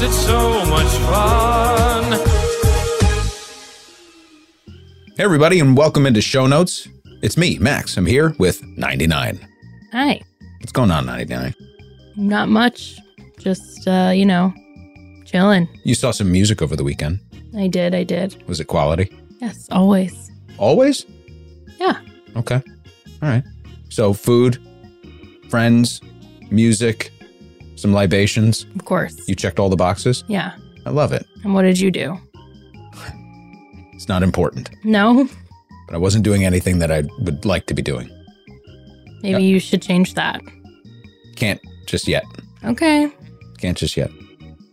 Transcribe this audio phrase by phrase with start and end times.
[0.00, 2.12] Morning cues, it's so much fun.
[5.16, 6.88] Hey, everybody, and welcome into Show Notes.
[7.22, 7.96] It's me, Max.
[7.96, 9.46] I'm here with 99.
[9.92, 10.22] Hi.
[10.60, 11.54] What's going on, 99?
[12.16, 12.98] Not much.
[13.38, 14.54] Just, uh, you know,
[15.26, 15.68] chilling.
[15.84, 17.20] You saw some music over the weekend.
[17.56, 17.94] I did.
[17.94, 18.42] I did.
[18.48, 19.12] Was it quality?
[19.40, 20.30] Yes, always.
[20.58, 21.04] Always?
[21.78, 22.00] Yeah.
[22.36, 22.62] Okay.
[23.22, 23.44] All right.
[23.90, 24.58] So, food,
[25.48, 26.00] friends,
[26.50, 27.12] music,
[27.80, 28.66] some libations.
[28.76, 29.16] Of course.
[29.28, 30.24] You checked all the boxes?
[30.28, 30.52] yeah.
[30.86, 31.26] I love it.
[31.44, 32.18] And what did you do?
[33.92, 35.28] It's not important, No?
[35.86, 38.08] but I wasn't doing anything that I would like to be doing.
[39.22, 40.40] Maybe you should change that.
[41.36, 42.24] Can't just yet.
[42.64, 43.10] Okay.
[43.58, 44.10] Can't just yet.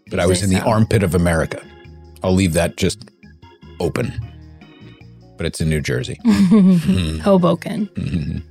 [0.09, 1.61] But I was in the armpit of America.
[2.23, 3.09] I'll leave that just
[3.81, 4.13] open.
[5.35, 6.17] But it's in New Jersey.
[7.21, 7.87] Hoboken.
[7.95, 8.43] Mhm.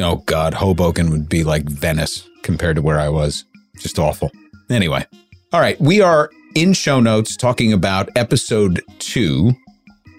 [0.00, 3.44] Oh God, Hoboken would be like Venice compared to where I was.
[3.80, 4.30] Just awful.
[4.68, 5.04] Anyway,
[5.52, 9.52] all right, we are in show notes talking about episode two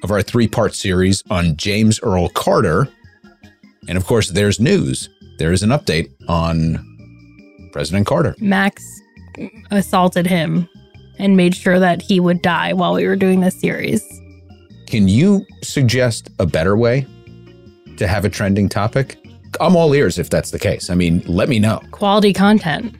[0.04, 2.90] of our three-part series on James Earl Carter,
[3.88, 5.10] and of course, there's news.
[5.38, 6.84] There is an update on
[7.72, 8.36] President Carter.
[8.40, 8.84] Max
[9.70, 10.68] assaulted him
[11.20, 14.04] and made sure that he would die while we were doing this series.
[14.88, 17.06] Can you suggest a better way
[17.98, 19.18] to have a trending topic?
[19.60, 20.90] I'm all ears if that's the case.
[20.90, 21.82] I mean, let me know.
[21.92, 22.96] Quality content.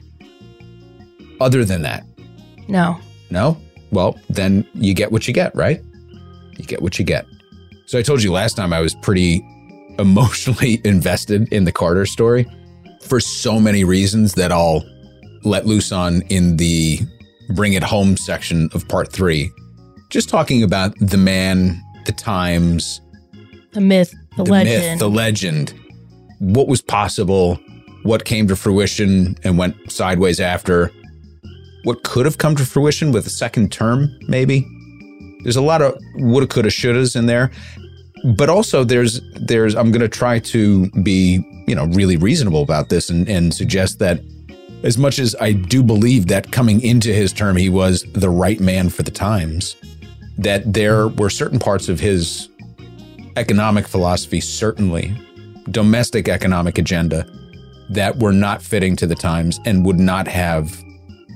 [1.42, 2.04] Other than that,
[2.68, 2.98] No.
[3.30, 3.56] No?
[3.90, 5.80] Well, then you get what you get, right?
[6.56, 7.26] You get what you get.
[7.86, 9.42] So I told you last time I was pretty
[9.98, 12.46] emotionally invested in the Carter story
[13.02, 14.82] for so many reasons that I'll
[15.44, 17.00] let loose on in the
[17.50, 19.50] bring it home section of part three.
[20.08, 23.00] Just talking about the man, the times,
[23.72, 24.84] The myth, the, the legend.
[24.84, 25.74] myth, the legend,
[26.38, 27.58] what was possible,
[28.04, 30.90] what came to fruition and went sideways after,
[31.84, 34.66] what could have come to fruition with a second term, maybe.
[35.42, 37.50] There's a lot of woulda, coulda, shouldas in there,
[38.36, 43.10] but also there's there's I'm to try to be you know really reasonable about this
[43.10, 44.20] and and suggest that
[44.84, 48.60] as much as I do believe that coming into his term he was the right
[48.60, 49.76] man for the times,
[50.38, 52.48] that there were certain parts of his
[53.36, 55.16] economic philosophy, certainly
[55.70, 57.26] domestic economic agenda,
[57.90, 60.82] that were not fitting to the times and would not have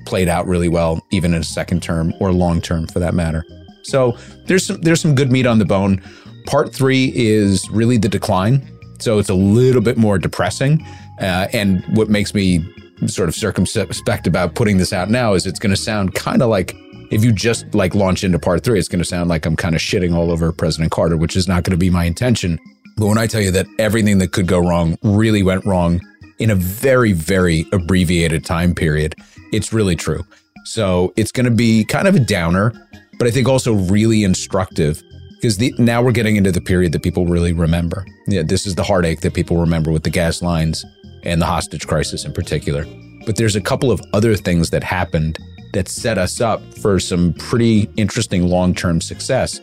[0.06, 3.44] played out really well, even in a second term or long term for that matter.
[3.82, 6.02] So there's some there's some good meat on the bone.
[6.46, 8.66] Part three is really the decline,
[8.98, 10.84] so it's a little bit more depressing.
[11.20, 12.64] Uh, and what makes me
[13.06, 16.48] sort of circumspect about putting this out now is it's going to sound kind of
[16.48, 16.74] like
[17.10, 19.74] if you just like launch into part three, it's going to sound like I'm kind
[19.74, 22.58] of shitting all over President Carter, which is not going to be my intention.
[22.96, 26.00] But when I tell you that everything that could go wrong really went wrong
[26.38, 29.14] in a very, very abbreviated time period,
[29.52, 30.24] it's really true.
[30.64, 32.72] So it's going to be kind of a downer,
[33.18, 35.02] but I think also really instructive
[35.36, 38.04] because now we're getting into the period that people really remember.
[38.26, 40.84] Yeah, this is the heartache that people remember with the gas lines
[41.22, 42.86] and the hostage crisis in particular.
[43.26, 45.38] But there's a couple of other things that happened
[45.72, 49.60] that set us up for some pretty interesting long term success.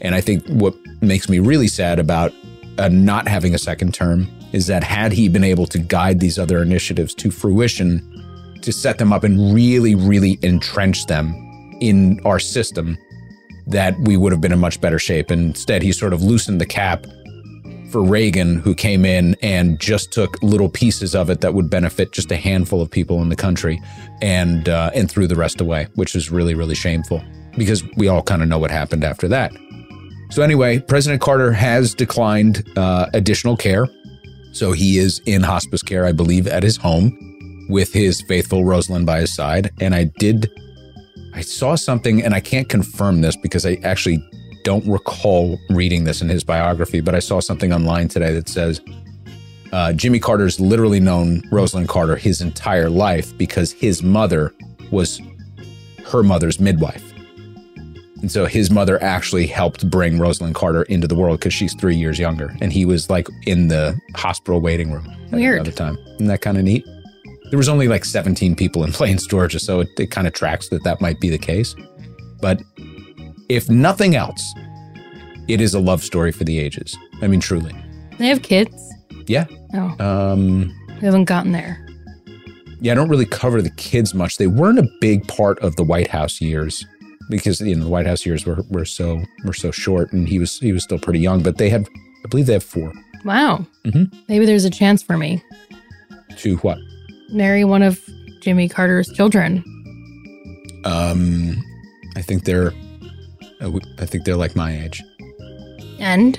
[0.00, 2.32] And I think what makes me really sad about
[2.78, 6.38] uh, not having a second term is that had he been able to guide these
[6.38, 8.00] other initiatives to fruition,
[8.62, 11.34] to set them up and really, really entrench them
[11.80, 12.98] in our system,
[13.66, 15.30] that we would have been in much better shape.
[15.30, 17.06] Instead, he sort of loosened the cap
[17.90, 22.12] for Reagan, who came in and just took little pieces of it that would benefit
[22.12, 23.82] just a handful of people in the country,
[24.22, 27.22] and uh, and threw the rest away, which is really, really shameful
[27.56, 29.52] because we all kind of know what happened after that.
[30.30, 33.88] So anyway, President Carter has declined uh, additional care.
[34.52, 37.29] So he is in hospice care, I believe, at his home
[37.70, 39.70] with his faithful Rosalynn by his side.
[39.80, 40.50] And I did,
[41.34, 44.22] I saw something, and I can't confirm this because I actually
[44.62, 48.80] don't recall reading this in his biography, but I saw something online today that says
[49.72, 54.52] uh, Jimmy Carter's literally known Rosalynn Carter his entire life because his mother
[54.90, 55.20] was
[56.06, 57.06] her mother's midwife.
[58.20, 61.96] And so his mother actually helped bring Rosalynn Carter into the world because she's three
[61.96, 62.54] years younger.
[62.60, 65.54] And he was like in the hospital waiting room at Weird.
[65.54, 65.96] another time.
[66.16, 66.84] Isn't that kind of neat?
[67.50, 69.58] There was only like 17 people in Plains, Georgia.
[69.58, 71.74] So it, it kind of tracks that that might be the case.
[72.40, 72.62] But
[73.48, 74.42] if nothing else,
[75.48, 76.96] it is a love story for the ages.
[77.22, 77.74] I mean, truly.
[78.18, 78.74] They have kids.
[79.26, 79.46] Yeah.
[79.74, 81.84] Oh, Um, we haven't gotten there.
[82.80, 84.38] yeah, I don't really cover the kids much.
[84.38, 86.84] They weren't a big part of the White House years
[87.28, 90.38] because you know the White House years were, were so were so short, and he
[90.38, 91.42] was he was still pretty young.
[91.42, 91.86] But they have,
[92.24, 92.92] I believe, they have four.
[93.24, 93.64] Wow.
[93.86, 94.12] Mhm.
[94.28, 95.42] Maybe there's a chance for me.
[96.38, 96.78] To what?
[97.32, 98.00] Marry one of
[98.40, 99.62] Jimmy Carter's children.
[100.84, 101.62] Um,
[102.16, 102.72] I think they're,
[103.60, 105.02] I think they're like my age.
[105.98, 106.38] And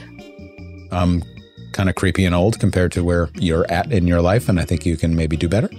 [0.92, 1.24] Um,
[1.74, 4.66] kind of creepy and old compared to where you're at in your life, and I
[4.66, 5.70] think you can maybe do better.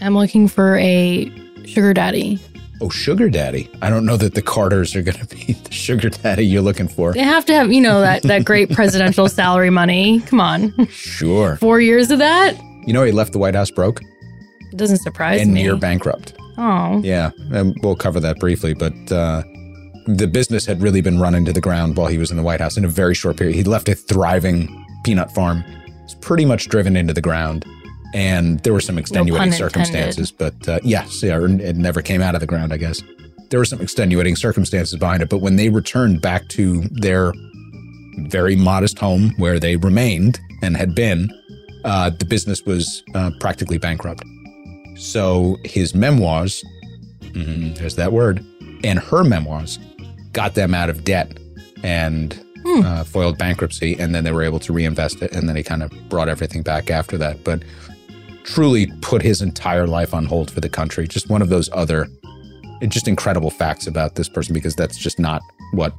[0.00, 1.30] I'm looking for a
[1.66, 2.40] sugar daddy.
[2.80, 3.68] Oh, sugar daddy!
[3.82, 6.88] I don't know that the Carters are going to be the sugar daddy you're looking
[6.88, 7.12] for.
[7.12, 10.20] They have to have, you know, that, that great presidential salary money.
[10.22, 10.86] Come on.
[10.86, 11.56] Sure.
[11.56, 12.56] Four years of that?
[12.86, 14.00] You know, he left the White House broke
[14.72, 15.60] It doesn't surprise and me.
[15.60, 16.34] And near bankrupt.
[16.56, 17.00] oh.
[17.02, 19.42] Yeah, and we'll cover that briefly, but uh,
[20.06, 22.60] the business had really been run into the ground while he was in the White
[22.60, 23.54] House in a very short period.
[23.54, 24.68] He left a thriving
[25.04, 25.64] peanut farm.
[26.04, 27.64] It's pretty much driven into the ground,
[28.14, 29.58] and there were some extenuating intended.
[29.58, 30.32] circumstances.
[30.32, 32.72] But uh, yes, yeah, it never came out of the ground.
[32.72, 33.02] I guess
[33.50, 35.28] there were some extenuating circumstances behind it.
[35.28, 37.32] But when they returned back to their
[38.28, 41.30] very modest home where they remained and had been,
[41.84, 44.24] uh, the business was uh, practically bankrupt.
[44.98, 46.64] So his memoirs,
[47.22, 48.44] mhm, there's that word,
[48.84, 49.78] and her memoirs
[50.32, 51.38] got them out of debt
[51.82, 52.38] and
[52.84, 53.98] uh, foiled bankruptcy.
[53.98, 55.32] And then they were able to reinvest it.
[55.32, 57.42] And then he kind of brought everything back after that.
[57.44, 57.62] But
[58.44, 61.06] truly put his entire life on hold for the country.
[61.06, 62.08] Just one of those other,
[62.88, 65.42] just incredible facts about this person because that's just not
[65.72, 65.94] what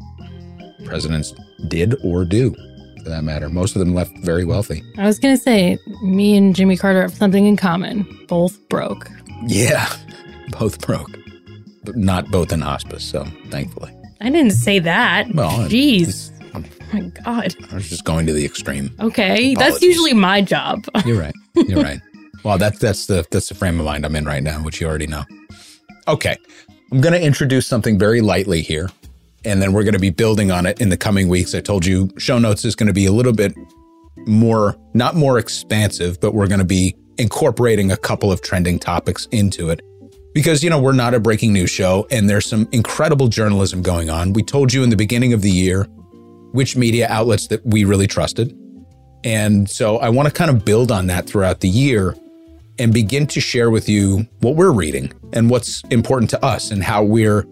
[0.85, 1.33] presidents
[1.67, 2.55] did or do
[3.03, 3.49] for that matter.
[3.49, 4.83] Most of them left very wealthy.
[4.97, 8.05] I was going to say, me and Jimmy Carter have something in common.
[8.27, 9.09] Both broke.
[9.45, 9.91] Yeah,
[10.59, 11.17] both broke,
[11.83, 13.03] but not both in hospice.
[13.03, 15.27] So thankfully, I didn't say that.
[15.33, 16.31] Well, Jeez.
[16.53, 16.63] Oh
[16.93, 17.55] my God.
[17.71, 18.91] I was just going to the extreme.
[18.99, 19.53] Okay.
[19.55, 20.85] That's usually my job.
[21.05, 21.35] You're right.
[21.55, 22.01] You're right.
[22.43, 24.87] Well, that's that's the that's the frame of mind I'm in right now, which you
[24.87, 25.23] already know.
[26.07, 26.37] Okay,
[26.91, 28.89] I'm going to introduce something very lightly here,
[29.45, 31.53] and then we're going to be building on it in the coming weeks.
[31.55, 33.53] I told you show notes is going to be a little bit
[34.27, 39.27] more, not more expansive, but we're going to be incorporating a couple of trending topics
[39.31, 39.81] into it.
[40.33, 44.09] Because, you know, we're not a breaking news show and there's some incredible journalism going
[44.09, 44.33] on.
[44.33, 45.83] We told you in the beginning of the year
[46.51, 48.55] which media outlets that we really trusted.
[49.23, 52.15] And so I want to kind of build on that throughout the year
[52.77, 56.83] and begin to share with you what we're reading and what's important to us and
[56.83, 57.45] how we're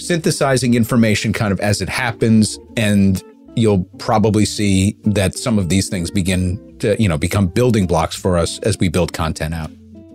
[0.00, 2.58] synthesizing information kind of as it happens.
[2.76, 3.22] And
[3.56, 8.16] you'll probably see that some of these things begin to, you know, become building blocks
[8.16, 9.70] for us as we build content out.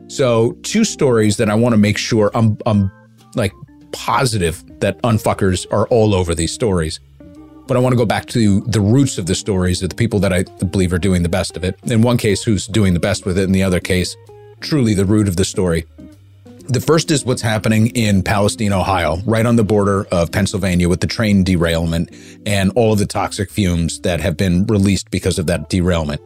[0.07, 2.91] So, two stories that I want to make sure I'm, I'm
[3.35, 3.53] like
[3.91, 6.99] positive that unfuckers are all over these stories.
[7.67, 10.19] But I want to go back to the roots of the stories of the people
[10.19, 11.79] that I believe are doing the best of it.
[11.85, 13.43] In one case, who's doing the best with it.
[13.43, 14.15] In the other case,
[14.59, 15.85] truly the root of the story.
[16.67, 20.99] The first is what's happening in Palestine, Ohio, right on the border of Pennsylvania with
[20.99, 22.09] the train derailment
[22.47, 26.21] and all of the toxic fumes that have been released because of that derailment.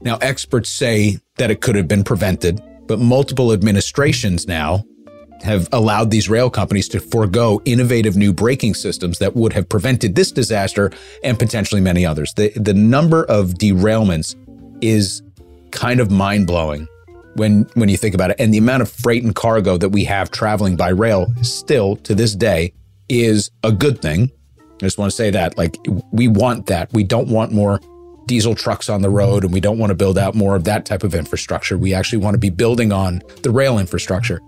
[0.00, 4.82] Now, experts say that it could have been prevented, but multiple administrations now
[5.42, 10.14] have allowed these rail companies to forego innovative new braking systems that would have prevented
[10.14, 10.90] this disaster
[11.22, 12.32] and potentially many others.
[12.32, 14.36] The, the number of derailments
[14.80, 15.22] is
[15.70, 16.88] kind of mind blowing
[17.34, 18.36] when, when you think about it.
[18.38, 22.14] And the amount of freight and cargo that we have traveling by rail still to
[22.14, 22.72] this day
[23.08, 24.30] is a good thing.
[24.58, 25.76] I just want to say that like
[26.12, 26.92] we want that.
[26.92, 27.80] We don't want more
[28.26, 30.86] diesel trucks on the road and we don't want to build out more of that
[30.86, 31.76] type of infrastructure.
[31.76, 34.40] We actually want to be building on the rail infrastructure.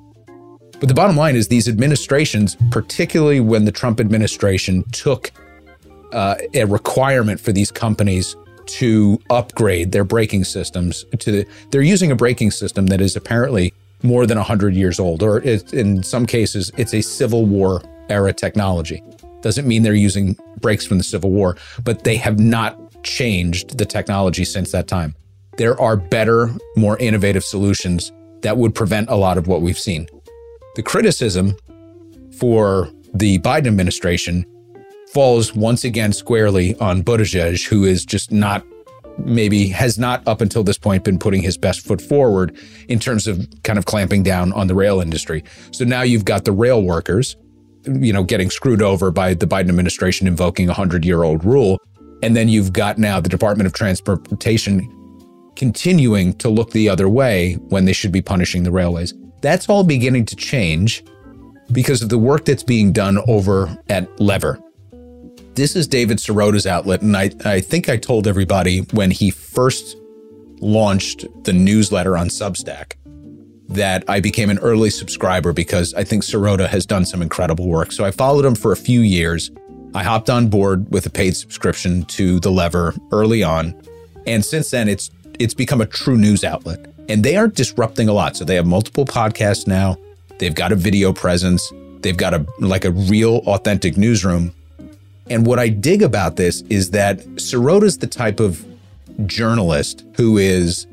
[0.79, 5.31] But the bottom line is these administrations, particularly when the Trump administration took
[6.13, 12.11] uh, a requirement for these companies to upgrade their braking systems to the, they're using
[12.11, 16.27] a braking system that is apparently more than 100 years old or it, in some
[16.27, 19.03] cases it's a civil war era technology.
[19.41, 23.85] Doesn't mean they're using brakes from the civil war but they have not changed the
[23.85, 25.15] technology since that time.
[25.59, 30.09] There are better more innovative solutions that would prevent a lot of what we've seen.
[30.75, 31.57] The criticism
[32.39, 34.47] for the Biden administration
[35.13, 38.65] falls once again squarely on Buttigieg, who is just not
[39.19, 42.57] maybe has not up until this point been putting his best foot forward
[42.89, 45.45] in terms of kind of clamping down on the rail industry.
[45.71, 47.37] So now you've got the rail workers,
[47.85, 51.79] you know, getting screwed over by the Biden administration invoking a hundred year old rule.
[52.23, 54.89] And then you've got now the Department of Transportation
[55.57, 59.13] continuing to look the other way when they should be punishing the railways.
[59.43, 61.05] That's all beginning to change
[61.73, 64.59] because of the work that's being done over at Lever.
[65.55, 69.99] This is David Sirota's outlet, and I, I think I told everybody when he first
[70.61, 72.95] launched the newsletter on Substack
[73.69, 77.93] that I became an early subscriber because I think Sirota has done some incredible work.
[77.93, 79.51] So I followed him for a few years.
[79.95, 83.75] I hopped on board with a paid subscription to The Lever early on,
[84.27, 86.87] and since then it's it's become a true news outlet.
[87.11, 88.39] And they are disrupting a lot.
[88.39, 89.99] So they have multiple podcasts now.
[90.39, 91.71] They've got a video presence.
[92.01, 94.55] They've got a like a real authentic newsroom.
[95.31, 98.65] And what I dig about this is that Sirota's the type of
[99.27, 100.87] journalist who is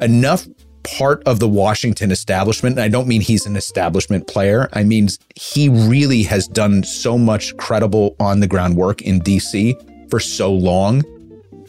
[0.00, 0.46] enough
[0.82, 2.76] part of the Washington establishment.
[2.76, 4.68] And I don't mean he's an establishment player.
[4.72, 10.10] I mean, he really has done so much credible on the ground work in DC
[10.10, 11.02] for so long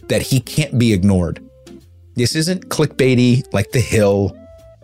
[0.07, 1.45] that he can't be ignored.
[2.15, 4.37] This isn't clickbaity like The Hill.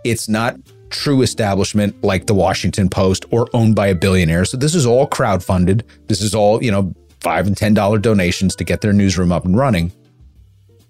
[0.04, 0.56] It's not
[0.90, 4.46] true establishment like the Washington Post or owned by a billionaire.
[4.46, 5.84] So this is all crowdfunded.
[6.08, 9.46] This is all, you know, five and ten dollar donations to get their newsroom up
[9.46, 9.92] and running.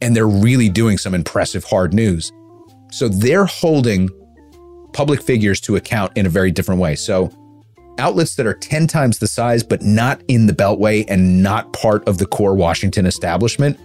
[0.01, 2.31] And they're really doing some impressive hard news.
[2.91, 4.09] So they're holding
[4.93, 6.95] public figures to account in a very different way.
[6.95, 7.31] So
[7.99, 12.07] outlets that are 10 times the size, but not in the Beltway and not part
[12.07, 13.79] of the core Washington establishment,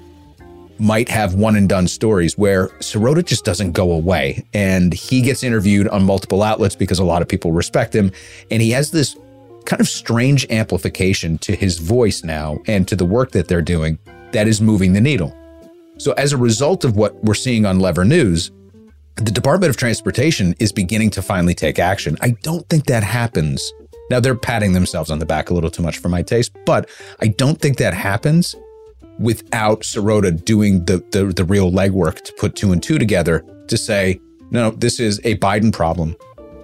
[0.82, 4.44] might have one and done stories where Sirota just doesn't go away.
[4.52, 8.10] And he gets interviewed on multiple outlets because a lot of people respect him.
[8.50, 9.16] And he has this
[9.64, 13.96] kind of strange amplification to his voice now and to the work that they're doing
[14.32, 15.36] that is moving the needle.
[15.98, 18.50] So, as a result of what we're seeing on Lever News,
[19.16, 22.16] the Department of Transportation is beginning to finally take action.
[22.22, 23.72] I don't think that happens.
[24.10, 26.90] Now, they're patting themselves on the back a little too much for my taste, but
[27.20, 28.56] I don't think that happens
[29.18, 33.76] without Sirota doing the, the, the real legwork to put two and two together to
[33.76, 36.16] say, no, this is a Biden problem,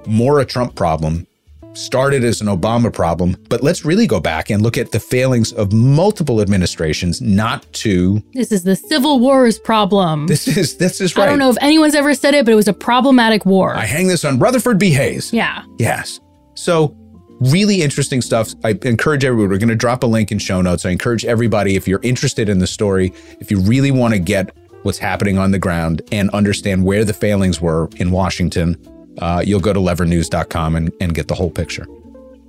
[0.07, 1.27] more a Trump problem,
[1.75, 5.53] started as an Obama problem, but let's really go back and look at the failings
[5.53, 10.27] of multiple administrations not to This is the Civil War's problem.
[10.27, 11.25] This is this is right.
[11.25, 13.75] I don't know if anyone's ever said it, but it was a problematic war.
[13.75, 14.91] I hang this on Rutherford B.
[14.91, 15.33] Hayes.
[15.33, 15.63] yeah.
[15.79, 16.21] Yes.
[16.55, 16.97] So
[17.41, 18.55] really interesting stuff.
[18.65, 20.85] I encourage everyone, we're going to drop a link in show notes.
[20.85, 24.57] I encourage everybody, if you're interested in the story, if you really want to get
[24.83, 28.77] what's happening on the ground and understand where the failings were in Washington,
[29.19, 31.87] uh, you'll go to levernews.com and, and get the whole picture.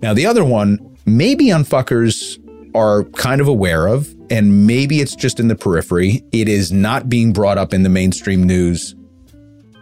[0.01, 2.37] Now, the other one, maybe unfuckers
[2.75, 6.23] are kind of aware of, and maybe it's just in the periphery.
[6.31, 8.95] It is not being brought up in the mainstream news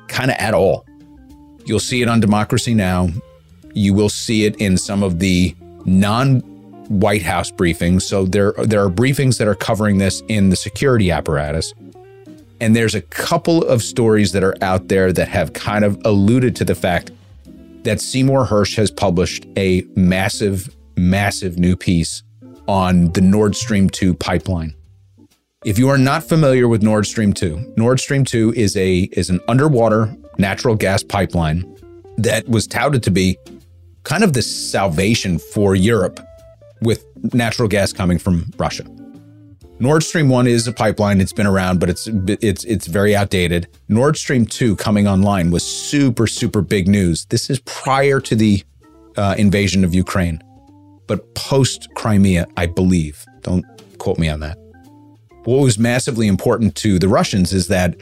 [0.08, 0.86] kind of at all.
[1.66, 3.10] You'll see it on Democracy Now.
[3.78, 5.56] You will see it in some of the
[5.86, 6.40] non
[6.90, 8.04] White House briefings.
[8.04, 11.74] So there, there are briefings that are covering this in the security apparatus.
[12.60, 16.56] And there's a couple of stories that are out there that have kind of alluded
[16.58, 17.12] to the fact
[17.84, 22.24] that Seymour Hersh has published a massive, massive new piece
[22.68, 24.74] on the Nord Stream 2 pipeline.
[25.66, 29.30] If you are not familiar with Nord Stream 2, Nord Stream 2 is a is
[29.30, 31.66] an underwater natural gas pipeline
[32.18, 33.38] that was touted to be
[34.08, 36.22] kind of the salvation for Europe
[36.82, 38.86] with natural gas coming from Russia.
[39.80, 43.68] Nord Stream 1 is a pipeline it's been around but it's it's it's very outdated.
[43.90, 47.26] Nord Stream 2 coming online was super super big news.
[47.26, 48.64] This is prior to the
[49.18, 50.42] uh, invasion of Ukraine
[51.08, 53.26] but post Crimea, I believe.
[53.42, 53.66] Don't
[53.98, 54.58] quote me on that.
[55.44, 57.96] What was massively important to the Russians is that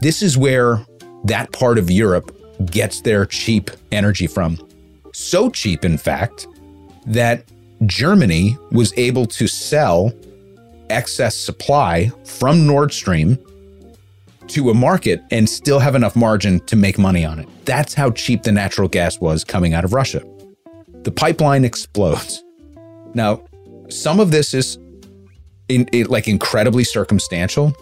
[0.00, 0.84] this is where
[1.24, 4.58] that part of Europe gets their cheap energy from.
[5.12, 6.46] So cheap, in fact,
[7.06, 7.44] that
[7.86, 10.12] Germany was able to sell
[10.90, 13.38] excess supply from Nord Stream
[14.48, 17.48] to a market and still have enough margin to make money on it.
[17.64, 20.22] That's how cheap the natural gas was coming out of Russia.
[21.02, 22.42] The pipeline explodes.
[23.14, 23.42] Now,
[23.88, 24.78] some of this is
[25.68, 27.74] in, like incredibly circumstantial.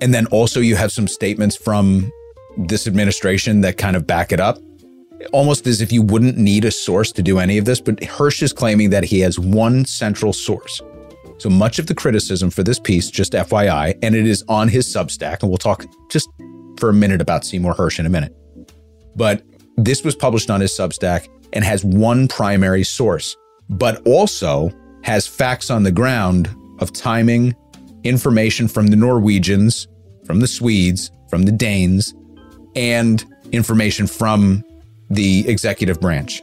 [0.00, 2.10] And then also you have some statements from
[2.56, 4.58] this administration that kind of back it up.
[5.32, 8.42] Almost as if you wouldn't need a source to do any of this, but Hersh
[8.42, 10.80] is claiming that he has one central source.
[11.38, 14.92] So much of the criticism for this piece, just FYI, and it is on his
[14.94, 16.28] Substack, and we'll talk just
[16.78, 18.34] for a minute about Seymour Hersh in a minute.
[19.16, 19.42] But
[19.76, 23.36] this was published on his Substack and has one primary source,
[23.68, 24.70] but also
[25.02, 27.54] has facts on the ground of timing,
[28.04, 29.88] information from the Norwegians,
[30.24, 32.14] from the Swedes, from the Danes,
[32.76, 34.62] and information from
[35.10, 36.42] the executive branch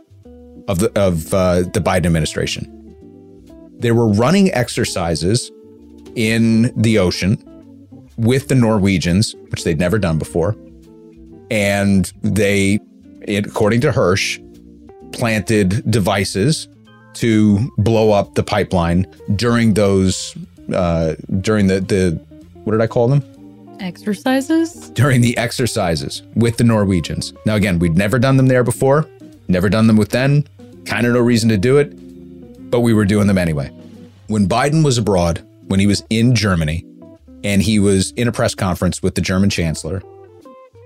[0.67, 2.74] of the of uh, the Biden administration.
[3.79, 5.51] They were running exercises
[6.15, 7.43] in the ocean
[8.17, 10.55] with the Norwegians, which they'd never done before,
[11.50, 12.79] and they,
[13.27, 14.43] according to Hersh,
[15.13, 16.67] planted devices
[17.13, 20.36] to blow up the pipeline during those
[20.74, 22.19] uh, during the the
[22.63, 23.24] what did I call them?
[23.79, 24.89] Exercises?
[24.91, 27.34] During the exercises with the Norwegians.
[27.46, 29.07] Now again, we'd never done them there before,
[29.48, 30.43] never done them with them,
[30.86, 31.91] kind of no reason to do it,
[32.69, 33.69] but we were doing them anyway.
[34.27, 36.86] When Biden was abroad, when he was in Germany,
[37.43, 40.01] and he was in a press conference with the German chancellor,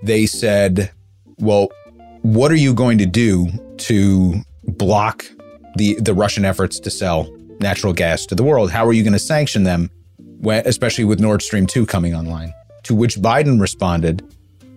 [0.04, 0.92] they said,
[1.40, 1.70] "Well,
[2.22, 5.26] what are you going to do to block
[5.76, 7.30] the the Russian efforts to sell
[7.60, 8.72] natural gas to the world.
[8.72, 12.54] How are you going to sanction them, when, especially with Nord Stream 2 coming online?
[12.84, 14.24] To which Biden responded,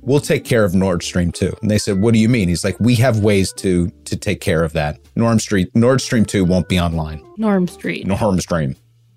[0.02, 1.56] We'll take care of Nord Stream 2.
[1.62, 2.48] And they said, What do you mean?
[2.48, 4.98] He's like, We have ways to to take care of that.
[5.16, 7.24] Nord Stream Nord Stream 2 won't be online.
[7.38, 8.06] Norm Street.
[8.06, 8.76] Nord Stream.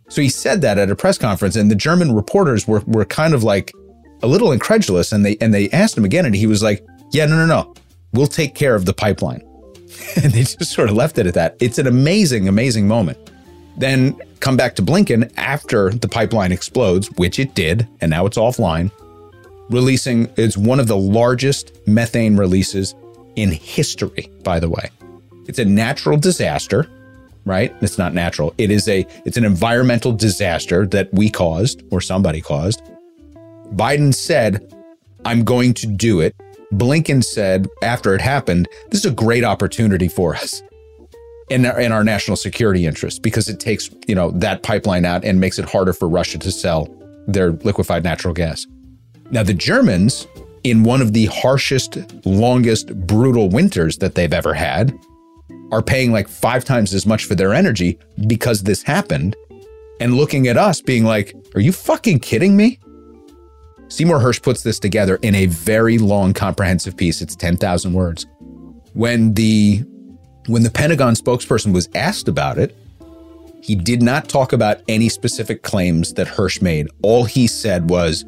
[0.09, 3.33] So he said that at a press conference, and the German reporters were were kind
[3.33, 3.73] of like
[4.23, 7.25] a little incredulous, and they and they asked him again, and he was like, Yeah,
[7.25, 7.73] no, no, no.
[8.13, 9.41] We'll take care of the pipeline.
[10.23, 11.57] and they just sort of left it at that.
[11.59, 13.17] It's an amazing, amazing moment.
[13.77, 18.37] Then come back to Blinken after the pipeline explodes, which it did, and now it's
[18.37, 18.91] offline,
[19.69, 22.95] releasing it's one of the largest methane releases
[23.35, 24.89] in history, by the way.
[25.47, 26.89] It's a natural disaster,
[27.45, 27.73] right?
[27.81, 28.53] It's not natural.
[28.57, 32.81] It is a it's an environmental disaster that we caused or somebody caused.
[33.75, 34.73] Biden said,
[35.23, 36.35] "I'm going to do it."
[36.73, 40.63] Blinken said after it happened, "This is a great opportunity for us."
[41.49, 45.23] In our, in our national security interest because it takes, you know, that pipeline out
[45.23, 46.93] and makes it harder for Russia to sell
[47.27, 48.67] their liquefied natural gas.
[49.31, 50.27] Now, the Germans,
[50.63, 54.93] in one of the harshest, longest, brutal winters that they've ever had,
[55.71, 59.35] are paying like five times as much for their energy because this happened
[59.99, 62.79] and looking at us being like, are you fucking kidding me?
[63.89, 67.21] Seymour Hersh puts this together in a very long, comprehensive piece.
[67.21, 68.25] It's 10,000 words.
[68.93, 69.83] When the
[70.47, 72.75] when the Pentagon spokesperson was asked about it,
[73.61, 76.87] he did not talk about any specific claims that Hersh made.
[77.01, 78.23] All he said was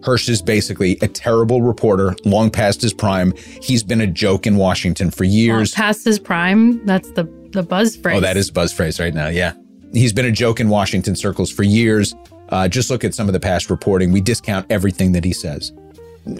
[0.00, 3.32] Hersh is basically a terrible reporter, long past his prime.
[3.62, 5.72] He's been a joke in Washington for years.
[5.72, 6.84] Well, past his prime.
[6.84, 8.16] That's the the buzz phrase.
[8.16, 9.28] Oh, that is buzz phrase right now.
[9.28, 9.54] Yeah,
[9.92, 12.14] he's been a joke in Washington circles for years.
[12.48, 14.12] Uh, just look at some of the past reporting.
[14.12, 15.72] We discount everything that he says.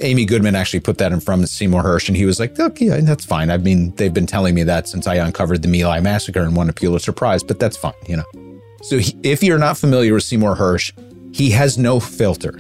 [0.01, 2.87] Amy Goodman actually put that in front of Seymour Hersh, and he was like, "Okay,
[2.87, 3.51] yeah, that's fine.
[3.51, 6.69] I mean, they've been telling me that since I uncovered the My massacre and won
[6.69, 8.25] a Pulitzer Prize, but that's fine, you know."
[8.83, 10.93] So, he, if you're not familiar with Seymour Hersh,
[11.35, 12.59] he has no filter.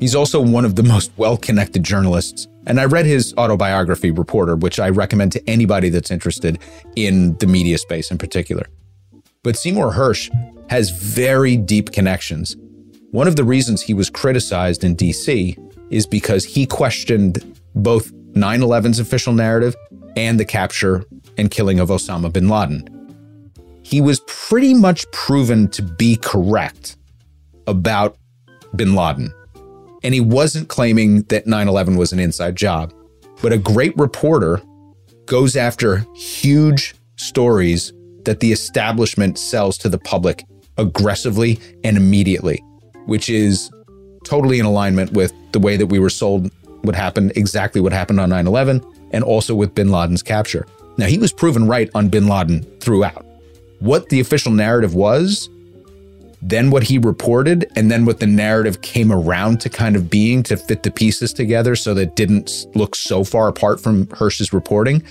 [0.00, 4.78] He's also one of the most well-connected journalists, and I read his autobiography, Reporter, which
[4.78, 6.58] I recommend to anybody that's interested
[6.94, 8.66] in the media space in particular.
[9.42, 10.30] But Seymour Hersh
[10.70, 12.56] has very deep connections.
[13.12, 15.56] One of the reasons he was criticized in DC
[15.90, 19.76] is because he questioned both 9 11's official narrative
[20.16, 21.04] and the capture
[21.38, 22.88] and killing of Osama bin Laden.
[23.82, 26.96] He was pretty much proven to be correct
[27.66, 28.16] about
[28.74, 29.32] bin Laden.
[30.02, 32.92] And he wasn't claiming that 9 11 was an inside job.
[33.42, 34.62] But a great reporter
[35.26, 37.92] goes after huge stories
[38.24, 40.44] that the establishment sells to the public
[40.76, 42.62] aggressively and immediately,
[43.06, 43.70] which is
[44.24, 46.50] totally in alignment with the way that we were sold
[46.82, 50.66] what happened, exactly what happened on 9 11, and also with bin Laden's capture.
[50.96, 53.24] Now, he was proven right on bin Laden throughout.
[53.80, 55.48] What the official narrative was,
[56.40, 60.42] then what he reported, and then what the narrative came around to kind of being
[60.44, 65.02] to fit the pieces together so that didn't look so far apart from Hersh's reporting,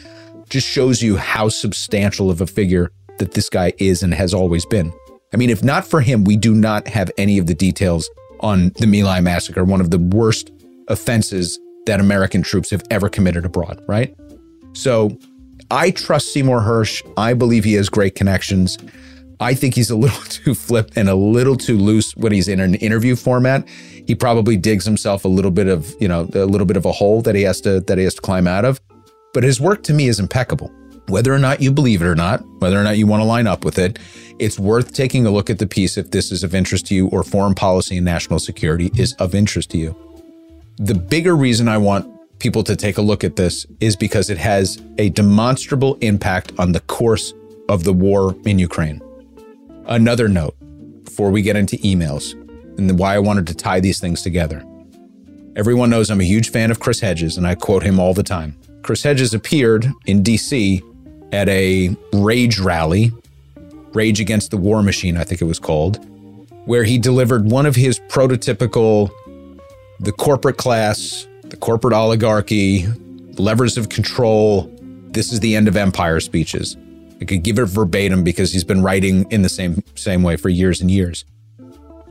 [0.49, 4.65] just shows you how substantial of a figure that this guy is and has always
[4.65, 4.93] been.
[5.33, 8.07] I mean, if not for him, we do not have any of the details
[8.43, 10.51] on the My Lai massacre, one of the worst
[10.89, 14.15] offenses that American troops have ever committed abroad, right?
[14.73, 15.17] So
[15.71, 17.01] I trust Seymour Hersh.
[17.17, 18.77] I believe he has great connections.
[19.39, 22.59] I think he's a little too flip and a little too loose when he's in
[22.59, 23.67] an interview format.
[24.05, 26.91] He probably digs himself a little bit of, you know, a little bit of a
[26.91, 28.81] hole that he has to that he has to climb out of.
[29.33, 30.71] But his work to me is impeccable.
[31.07, 33.47] Whether or not you believe it or not, whether or not you want to line
[33.47, 33.99] up with it,
[34.39, 37.07] it's worth taking a look at the piece if this is of interest to you
[37.09, 39.95] or foreign policy and national security is of interest to you.
[40.77, 44.37] The bigger reason I want people to take a look at this is because it
[44.37, 47.33] has a demonstrable impact on the course
[47.69, 49.01] of the war in Ukraine.
[49.85, 50.55] Another note
[51.03, 52.33] before we get into emails
[52.77, 54.63] and why I wanted to tie these things together.
[55.55, 58.23] Everyone knows I'm a huge fan of Chris Hedges, and I quote him all the
[58.23, 58.57] time.
[58.81, 60.81] Chris Hedges appeared in DC
[61.33, 63.11] at a rage rally,
[63.93, 65.99] Rage Against the War Machine, I think it was called,
[66.65, 69.11] where he delivered one of his prototypical
[69.99, 72.85] the corporate class, the corporate oligarchy,
[73.37, 74.69] levers of control,
[75.11, 76.75] this is the end of empire speeches.
[77.21, 80.49] I could give it verbatim because he's been writing in the same same way for
[80.49, 81.23] years and years.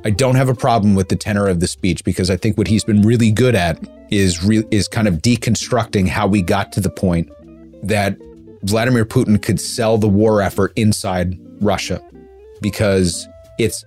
[0.04, 2.66] I don't have a problem with the tenor of the speech because I think what
[2.66, 3.78] he's been really good at
[4.10, 7.30] is re- is kind of deconstructing how we got to the point
[7.82, 8.16] that
[8.64, 12.00] Vladimir Putin could sell the war effort inside Russia
[12.60, 13.26] because
[13.58, 13.84] it's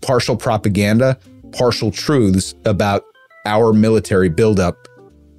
[0.00, 1.18] partial propaganda,
[1.52, 3.04] partial truths about
[3.46, 4.76] our military buildup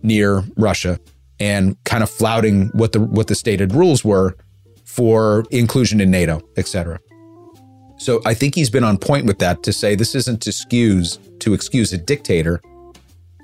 [0.02, 1.00] near Russia
[1.40, 4.36] and kind of flouting what the what the stated rules were
[4.86, 7.00] for inclusion in NATO, etc.
[7.98, 11.20] So I think he's been on point with that to say this isn't to excuse
[11.40, 12.62] to excuse a dictator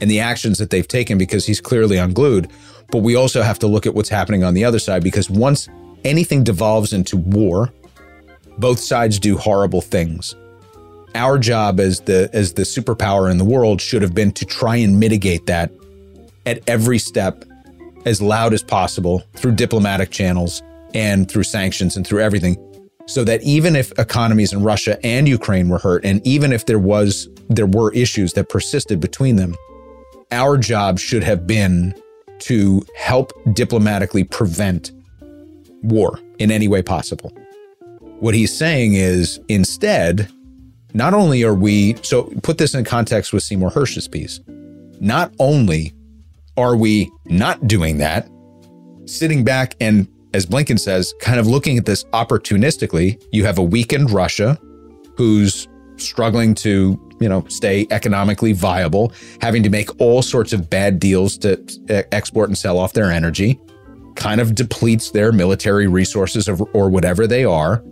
[0.01, 2.49] and the actions that they've taken because he's clearly unglued,
[2.91, 5.69] but we also have to look at what's happening on the other side because once
[6.03, 7.73] anything devolves into war,
[8.57, 10.35] both sides do horrible things.
[11.13, 14.75] Our job as the as the superpower in the world should have been to try
[14.75, 15.71] and mitigate that
[16.45, 17.45] at every step
[18.05, 20.61] as loud as possible through diplomatic channels
[20.93, 22.57] and through sanctions and through everything
[23.07, 26.79] so that even if economies in Russia and Ukraine were hurt and even if there
[26.79, 29.55] was there were issues that persisted between them
[30.31, 31.93] our job should have been
[32.39, 34.91] to help diplomatically prevent
[35.83, 37.31] war in any way possible
[38.19, 40.29] what he's saying is instead
[40.93, 44.39] not only are we so put this in context with Seymour Hersh's piece
[44.99, 45.93] not only
[46.57, 48.29] are we not doing that
[49.05, 53.23] sitting back and as Blinken says, kind of looking at this opportunistically.
[53.31, 54.59] You have a weakened Russia
[55.15, 60.99] who's struggling to, you know, stay economically viable, having to make all sorts of bad
[60.99, 61.57] deals to
[62.11, 63.59] export and sell off their energy,
[64.15, 67.83] kind of depletes their military resources or whatever they are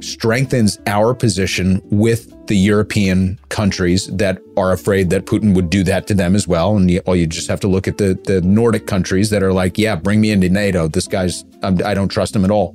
[0.00, 6.06] strengthens our position with the European countries that are afraid that Putin would do that
[6.06, 6.76] to them as well.
[6.76, 9.76] And you, you just have to look at the, the Nordic countries that are like,
[9.76, 10.88] yeah, bring me into NATO.
[10.88, 12.74] This guy's, I'm, I do not trust him at all.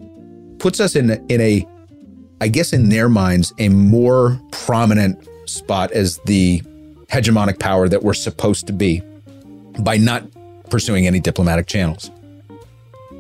[0.60, 1.66] Puts us in, in a,
[2.42, 6.62] I guess in their minds, a more prominent spot as the
[7.08, 9.02] hegemonic power that we're supposed to be
[9.80, 10.24] by not
[10.70, 12.10] pursuing any diplomatic channels.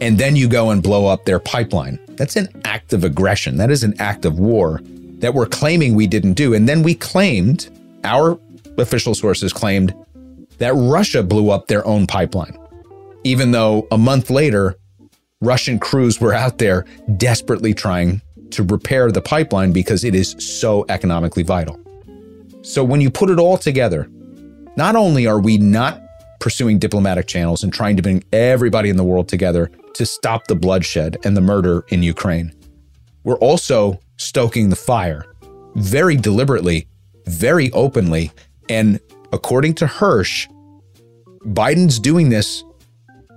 [0.01, 3.57] And then you go and blow up their pipeline that's an act of aggression.
[3.57, 4.81] That is an act of war
[5.19, 6.53] that we're claiming we didn't do.
[6.53, 7.69] And then we claimed,
[8.03, 8.39] our
[8.77, 9.93] official sources claimed,
[10.59, 12.57] that Russia blew up their own pipeline,
[13.23, 14.77] even though a month later,
[15.41, 16.85] Russian crews were out there
[17.17, 21.79] desperately trying to repair the pipeline because it is so economically vital.
[22.63, 24.09] So when you put it all together,
[24.77, 26.01] not only are we not
[26.39, 30.55] pursuing diplomatic channels and trying to bring everybody in the world together to stop the
[30.55, 32.53] bloodshed and the murder in Ukraine.
[33.23, 35.25] We're also stoking the fire
[35.75, 36.87] very deliberately,
[37.27, 38.31] very openly.
[38.69, 38.99] And
[39.31, 40.49] according to Hersh,
[41.45, 42.63] Biden's doing this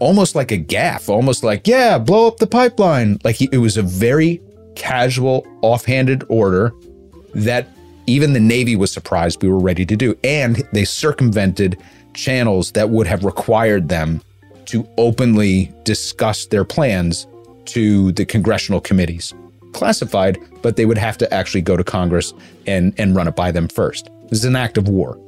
[0.00, 3.18] almost like a gaffe, almost like, yeah, blow up the pipeline.
[3.24, 4.40] Like he, it was a very
[4.74, 6.72] casual, offhanded order
[7.34, 7.68] that
[8.06, 10.16] even the Navy was surprised we were ready to do.
[10.24, 11.78] And they circumvented
[12.14, 14.22] channels that would have required them
[14.66, 17.26] to openly discuss their plans
[17.66, 19.34] to the congressional committees.
[19.72, 22.32] Classified, but they would have to actually go to Congress
[22.66, 24.08] and, and run it by them first.
[24.28, 25.18] This is an act of war.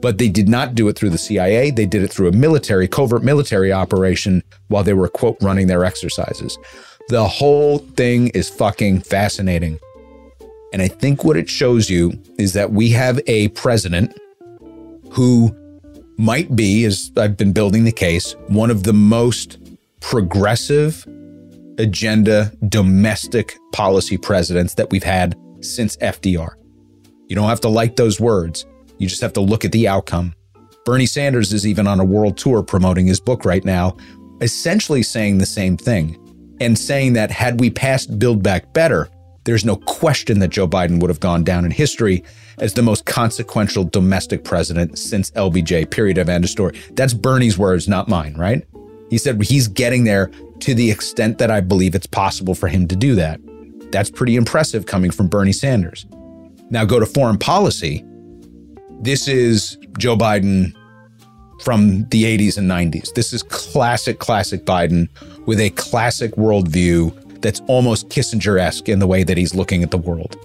[0.00, 1.70] But they did not do it through the CIA.
[1.70, 5.84] They did it through a military, covert military operation while they were, quote, running their
[5.84, 6.58] exercises.
[7.08, 9.78] The whole thing is fucking fascinating.
[10.72, 14.16] And I think what it shows you is that we have a president
[15.12, 15.54] who
[16.16, 19.58] might be, as I've been building the case, one of the most
[20.00, 21.06] progressive
[21.78, 26.50] agenda domestic policy presidents that we've had since FDR.
[27.28, 28.66] You don't have to like those words,
[28.98, 30.34] you just have to look at the outcome.
[30.84, 33.96] Bernie Sanders is even on a world tour promoting his book right now,
[34.40, 36.16] essentially saying the same thing
[36.60, 39.08] and saying that had we passed Build Back Better,
[39.44, 42.22] there's no question that Joe Biden would have gone down in history
[42.58, 46.78] as the most consequential domestic president since LBJ, period of end of story.
[46.92, 48.66] That's Bernie's words, not mine, right?
[49.08, 52.86] He said he's getting there to the extent that I believe it's possible for him
[52.88, 53.40] to do that.
[53.92, 56.06] That's pretty impressive coming from Bernie Sanders.
[56.68, 58.04] Now go to foreign policy.
[59.00, 60.74] This is Joe Biden
[61.62, 63.14] from the 80s and 90s.
[63.14, 65.08] This is classic, classic Biden
[65.46, 69.90] with a classic worldview that's almost Kissinger esque in the way that he's looking at
[69.90, 70.36] the world.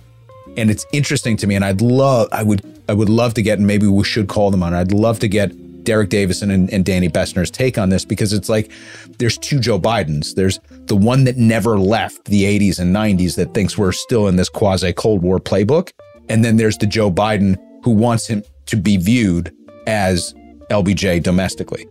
[0.58, 3.58] And it's interesting to me, and I'd love, I would, I would love to get,
[3.58, 4.74] and maybe we should call them on.
[4.74, 5.52] I'd love to get
[5.86, 8.72] Derek Davison and, and Danny Bessner's take on this because it's like
[9.20, 10.36] there's two Joe Bidens.
[10.36, 14.36] There's the one that never left the 80s and 90s that thinks we're still in
[14.36, 15.92] this quasi Cold War playbook.
[16.28, 19.56] And then there's the Joe Biden who wants him to be viewed
[19.88, 20.34] as
[20.70, 21.88] LBJ domestically.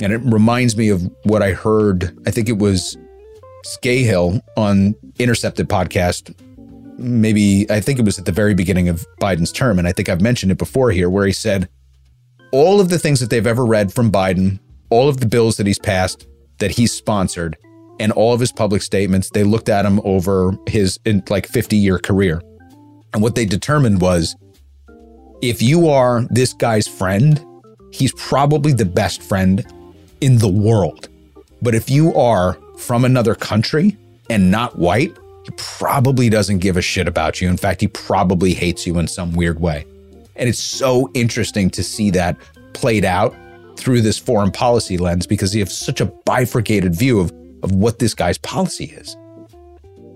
[0.00, 2.96] And it reminds me of what I heard, I think it was
[3.64, 6.34] Scahill on Intercepted podcast.
[6.98, 9.78] Maybe I think it was at the very beginning of Biden's term.
[9.78, 11.68] And I think I've mentioned it before here, where he said
[12.52, 15.66] all of the things that they've ever read from Biden, all of the bills that
[15.66, 16.26] he's passed,
[16.58, 17.56] that he's sponsored,
[17.98, 21.76] and all of his public statements, they looked at him over his in like 50
[21.76, 22.40] year career.
[23.12, 24.36] And what they determined was
[25.42, 27.44] if you are this guy's friend,
[27.92, 29.64] he's probably the best friend
[30.20, 31.08] in the world.
[31.62, 33.96] But if you are from another country,
[34.30, 37.48] and not white, he probably doesn't give a shit about you.
[37.48, 39.84] In fact, he probably hates you in some weird way.
[40.36, 42.36] And it's so interesting to see that
[42.72, 43.34] played out
[43.76, 47.98] through this foreign policy lens because you have such a bifurcated view of, of what
[47.98, 49.16] this guy's policy is.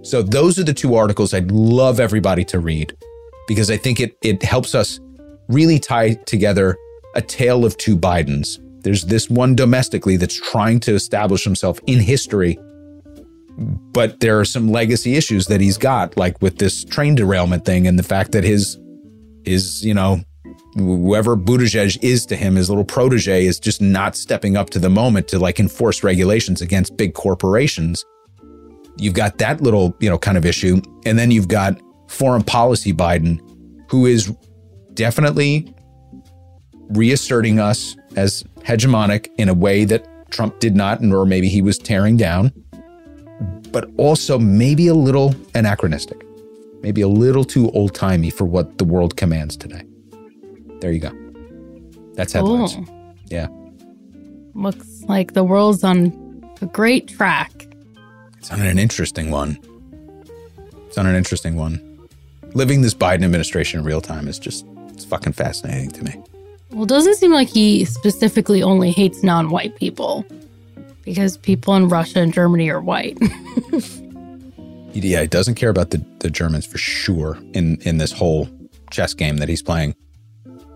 [0.02, 2.96] So those are the two articles I'd love everybody to read
[3.46, 5.00] because I think it it helps us
[5.48, 6.76] really tie together
[7.14, 8.58] a tale of two Bidens.
[8.82, 12.58] There's this one domestically that's trying to establish himself in history,
[13.56, 17.86] but there are some legacy issues that he's got, like with this train derailment thing
[17.86, 18.78] and the fact that his
[19.44, 20.20] his, you know,
[20.74, 24.90] whoever Buttigieg is to him, his little protege is just not stepping up to the
[24.90, 28.04] moment to like enforce regulations against big corporations.
[28.98, 30.80] You've got that little, you know, kind of issue.
[31.06, 33.40] And then you've got foreign policy Biden,
[33.90, 34.34] who is
[34.94, 35.72] definitely
[36.90, 41.78] reasserting us as hegemonic in a way that Trump did not, or maybe he was
[41.78, 42.52] tearing down,
[43.72, 46.22] but also maybe a little anachronistic,
[46.82, 49.82] maybe a little too old timey for what the world commands today.
[50.80, 51.10] There you go.
[52.12, 52.74] That's headlines.
[52.74, 53.14] Cool.
[53.26, 53.48] Yeah.
[54.54, 56.12] Looks like the world's on
[56.60, 57.50] a great track.
[58.36, 59.58] It's on an interesting one.
[60.86, 61.80] It's on an interesting one.
[62.54, 66.22] Living this Biden administration in real time is just, it's fucking fascinating to me.
[66.78, 70.24] Well, doesn't seem like he specifically only hates non white people
[71.04, 73.18] because people in Russia and Germany are white.
[74.94, 78.48] Yeah, he doesn't care about the, the Germans for sure in, in this whole
[78.90, 79.94] chess game that he's playing.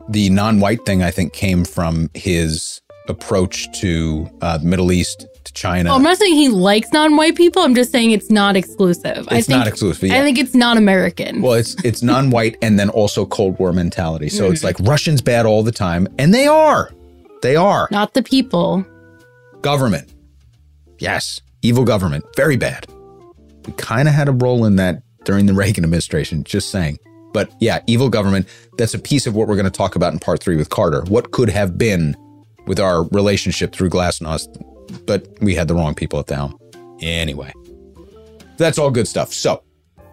[0.09, 5.27] The non white thing, I think, came from his approach to uh, the Middle East,
[5.45, 5.91] to China.
[5.91, 7.63] Well, I'm not saying he likes non white people.
[7.63, 9.27] I'm just saying it's not exclusive.
[9.31, 10.19] I It's think, not exclusive, yeah.
[10.19, 11.43] I think it's non American.
[11.43, 14.29] Well, it's it's non-white and then also Cold War mentality.
[14.29, 14.53] So Mm-hmm.
[14.53, 16.91] it's like Russians bad all the time, and they are.
[17.43, 17.89] They are.
[17.91, 18.85] not the people.
[19.63, 20.13] Government.
[20.99, 21.41] Yes.
[21.63, 22.25] Evil government.
[22.37, 22.87] Very bad.
[23.67, 26.99] We kind of had a role in that during the Reagan administration, just saying.
[27.33, 28.47] But yeah, evil government.
[28.79, 31.03] That's a piece of what we're going to talk about in part three with Carter.
[31.09, 32.17] What could have been
[32.67, 34.49] with our relationship through Glasnost,
[35.07, 36.59] but we had the wrong people at the helm.
[37.01, 37.53] Anyway,
[38.57, 39.33] that's all good stuff.
[39.33, 39.63] So,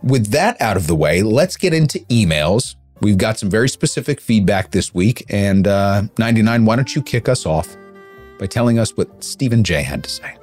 [0.03, 2.75] with that out of the way, let's get into emails.
[3.01, 5.25] We've got some very specific feedback this week.
[5.29, 7.77] And uh, 99, why don't you kick us off
[8.37, 10.35] by telling us what Stephen J had to say?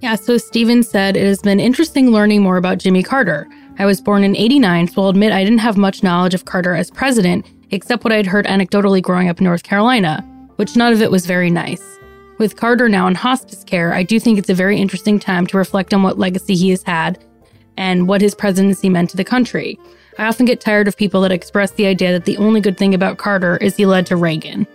[0.00, 3.48] Yeah, so Steven said, It has been interesting learning more about Jimmy Carter.
[3.78, 6.74] I was born in 89, so I'll admit I didn't have much knowledge of Carter
[6.74, 10.20] as president, except what I'd heard anecdotally growing up in North Carolina,
[10.56, 11.82] which none of it was very nice.
[12.38, 15.56] With Carter now in hospice care, I do think it's a very interesting time to
[15.56, 17.22] reflect on what legacy he has had
[17.78, 19.78] and what his presidency meant to the country.
[20.18, 22.94] I often get tired of people that express the idea that the only good thing
[22.94, 24.66] about Carter is he led to Reagan.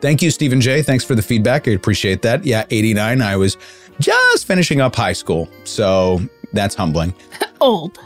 [0.00, 0.82] Thank you, Stephen J.
[0.82, 1.66] Thanks for the feedback.
[1.66, 2.44] I appreciate that.
[2.44, 3.22] Yeah, 89.
[3.22, 3.56] I was
[3.98, 5.48] just finishing up high school.
[5.64, 6.20] So
[6.52, 7.14] that's humbling.
[7.60, 7.98] Old.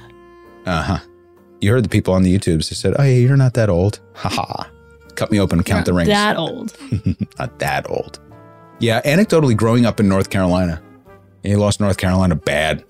[0.67, 0.99] Uh huh.
[1.61, 2.71] You heard the people on the YouTubes.
[2.71, 4.01] They said, Oh, yeah, you're not that old.
[4.15, 4.65] Haha.
[5.15, 6.09] Cut me open and count the rings.
[6.09, 6.77] That old.
[7.39, 8.21] not that old.
[8.81, 10.83] Yeah, anecdotally, growing up in North Carolina,
[11.43, 12.83] he lost North Carolina bad,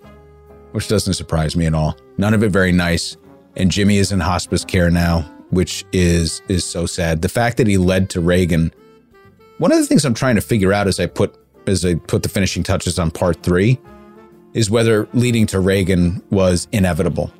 [0.70, 1.96] which doesn't surprise me at all.
[2.16, 3.16] None of it very nice.
[3.56, 7.22] And Jimmy is in hospice care now, which is is so sad.
[7.22, 8.72] The fact that he led to Reagan.
[9.58, 12.22] One of the things I'm trying to figure out as I put as I put
[12.22, 13.78] the finishing touches on part three
[14.54, 17.32] is whether leading to Reagan was inevitable.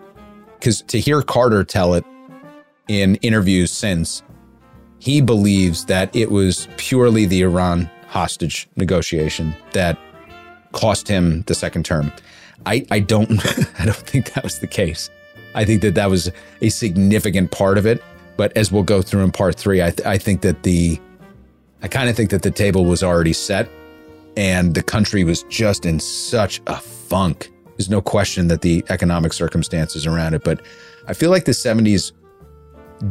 [0.58, 2.04] Because to hear Carter tell it
[2.88, 4.22] in interviews since,
[4.98, 9.96] he believes that it was purely the Iran hostage negotiation that
[10.72, 12.12] cost him the second term.
[12.66, 13.30] I, I don't
[13.80, 15.08] I don't think that was the case.
[15.54, 18.02] I think that that was a significant part of it.
[18.36, 21.00] But as we'll go through in part three, I, th- I think that the
[21.82, 23.68] I kind of think that the table was already set,
[24.36, 27.50] and the country was just in such a funk.
[27.76, 30.60] There's no question that the economic circumstances around it, but
[31.06, 32.12] I feel like the 70s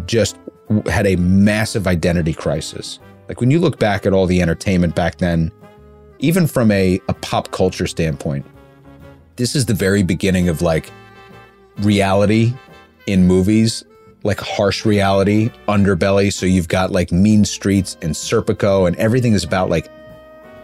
[0.06, 0.38] just
[0.86, 3.00] had a massive identity crisis.
[3.30, 5.52] Like when you look back at all the entertainment back then,
[6.18, 8.46] even from a, a pop culture standpoint,
[9.36, 10.90] this is the very beginning of like
[11.78, 12.54] reality
[13.06, 13.86] in movies,
[14.24, 16.34] like harsh reality, underbelly.
[16.34, 19.90] So you've got like Mean Streets and Serpico, and everything is about like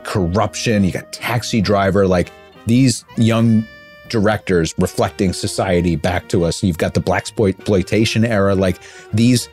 [0.04, 0.84] corruption.
[0.84, 2.32] You got Taxi Driver, like
[2.66, 3.64] these young
[4.10, 6.64] directors reflecting society back to us.
[6.64, 8.80] You've got the blaxploitation era, like
[9.14, 9.50] these.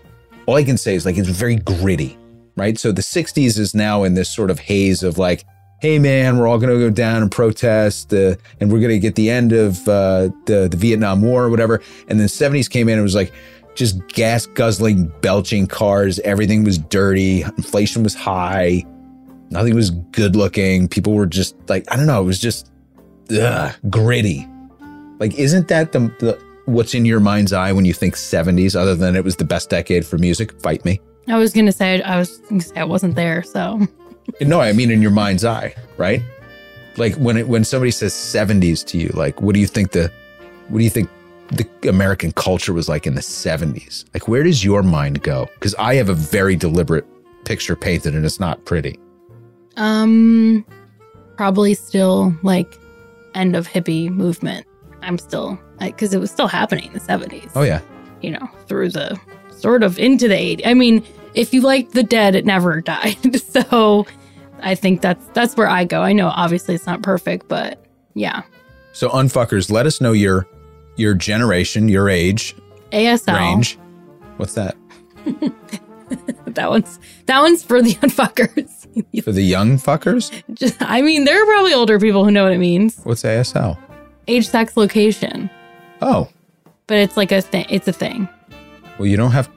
[0.46, 2.18] All I can say is like it's very gritty,
[2.56, 2.78] right?
[2.78, 5.44] So the '60s is now in this sort of haze of like,
[5.80, 8.98] hey man, we're all going to go down and protest, uh, and we're going to
[8.98, 11.82] get the end of uh, the the Vietnam War or whatever.
[12.08, 13.32] And then '70s came in and it was like
[13.74, 16.18] just gas guzzling, belching cars.
[16.20, 17.42] Everything was dirty.
[17.42, 18.84] Inflation was high.
[19.50, 20.88] Nothing was good looking.
[20.88, 22.22] People were just like, I don't know.
[22.22, 22.70] It was just
[23.30, 24.48] ugh, gritty.
[25.18, 28.94] Like, isn't that the, the what's in your mind's eye when you think 70s, other
[28.94, 30.60] than it was the best decade for music?
[30.62, 31.00] Fight me.
[31.28, 33.80] I was gonna say I was gonna say I wasn't there, so
[34.40, 36.22] No, I mean in your mind's eye, right?
[36.96, 40.10] Like when it, when somebody says 70s to you, like what do you think the
[40.68, 41.08] what do you think
[41.48, 44.04] the American culture was like in the 70s?
[44.14, 45.48] Like where does your mind go?
[45.60, 47.06] Cuz I have a very deliberate
[47.44, 48.98] picture painted and it's not pretty.
[49.76, 50.64] um
[51.36, 52.78] probably still like
[53.34, 54.66] end of hippie movement.
[55.02, 57.50] I'm still because it was still happening in the 70s.
[57.54, 57.80] Oh yeah.
[58.20, 59.18] you know, through the
[59.62, 60.62] sort of into the 80s.
[60.66, 61.02] I mean,
[61.34, 63.40] if you like the dead, it never died.
[63.42, 64.06] so
[64.60, 66.02] I think that's that's where I go.
[66.02, 68.42] I know obviously it's not perfect, but yeah.
[68.92, 70.46] So unfuckers, let us know your
[70.96, 72.54] your generation, your age,
[72.92, 73.34] ASL.
[73.34, 73.78] range.
[74.36, 74.76] What's that?
[76.46, 78.68] That one's that one's for the unfuckers.
[79.24, 80.30] For the young fuckers?
[80.52, 83.00] Just, I mean, there are probably older people who know what it means.
[83.04, 83.78] What's ASL?
[84.28, 85.48] Age, sex, location.
[86.02, 86.28] Oh,
[86.86, 87.64] But it's like a thing.
[87.70, 88.28] It's a thing.
[88.98, 89.50] Well you don't have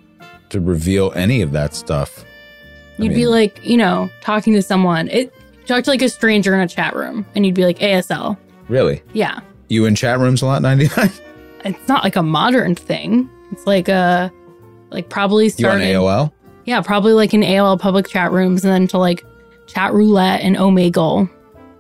[0.50, 2.24] to reveal any of that stuff.
[2.98, 5.08] You'd be mean- like, you know, talking to someone.
[5.10, 5.34] It
[5.66, 8.38] talk to like a stranger in a chat room, and you'd be like ASL.
[8.70, 9.02] Really?
[9.14, 11.12] Yeah, You in chat rooms a lot 99?
[11.66, 13.30] it's not like a modern thing.
[13.52, 14.32] It's like a
[14.92, 15.80] like probably You on.
[15.80, 16.32] AOL?
[16.66, 19.24] Yeah, probably like in AOL public chat rooms, and then to like
[19.68, 21.30] chat roulette and Omegle.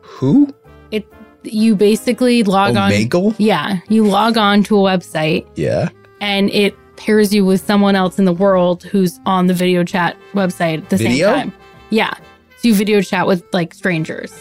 [0.01, 0.53] Who?
[0.91, 1.07] It
[1.43, 2.91] you basically log on.
[2.91, 3.35] Omegle?
[3.37, 5.89] Yeah, you log on to a website, Yeah.
[6.21, 10.17] and it pairs you with someone else in the world who's on the video chat
[10.33, 11.27] website at the Video?
[11.33, 11.53] same time.
[11.91, 12.13] Yeah,
[12.57, 14.33] so you video chat with like strangers.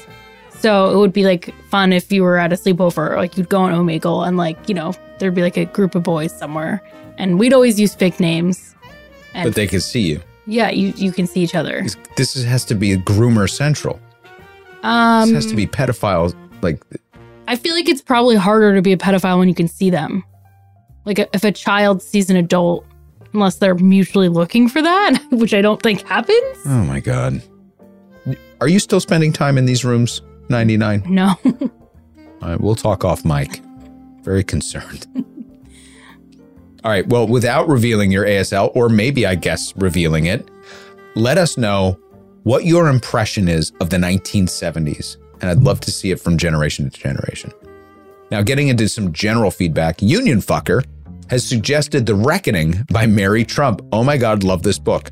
[0.51, 3.61] So it would be like fun if you were at a sleepover, like you'd go
[3.61, 6.83] on Omegle and like you know there'd be like a group of boys somewhere,
[7.19, 8.75] and we'd always use fake names.
[9.35, 10.21] And But they can see you.
[10.47, 11.83] yeah, you you can see each other.
[12.17, 14.01] This- is- has to be a groomer central.
[14.83, 16.35] Um, This has to be pedophiles.
[16.63, 16.83] Like,
[17.49, 20.25] I feel like it's probably harder to be a pedophile when you can see them.
[21.05, 22.87] Like if a child sees an adult,
[23.33, 26.59] unless they're mutually looking for that, which I don't think happens.
[26.67, 27.43] oh my God.
[28.61, 30.23] Are you still spending time in these rooms?
[30.49, 31.05] 99.
[31.09, 31.35] No.
[31.45, 33.61] All right, we'll talk off mic.
[34.23, 35.07] Very concerned.
[36.85, 37.07] All right.
[37.07, 40.49] Well, without revealing your ASL, or maybe I guess revealing it,
[41.15, 41.99] let us know
[42.43, 45.17] what your impression is of the 1970s.
[45.41, 47.53] And I'd love to see it from generation to generation.
[48.31, 50.85] Now, getting into some general feedback, Union Fucker
[51.31, 53.81] has suggested The Reckoning by Mary Trump.
[53.93, 55.11] Oh my God, love this book.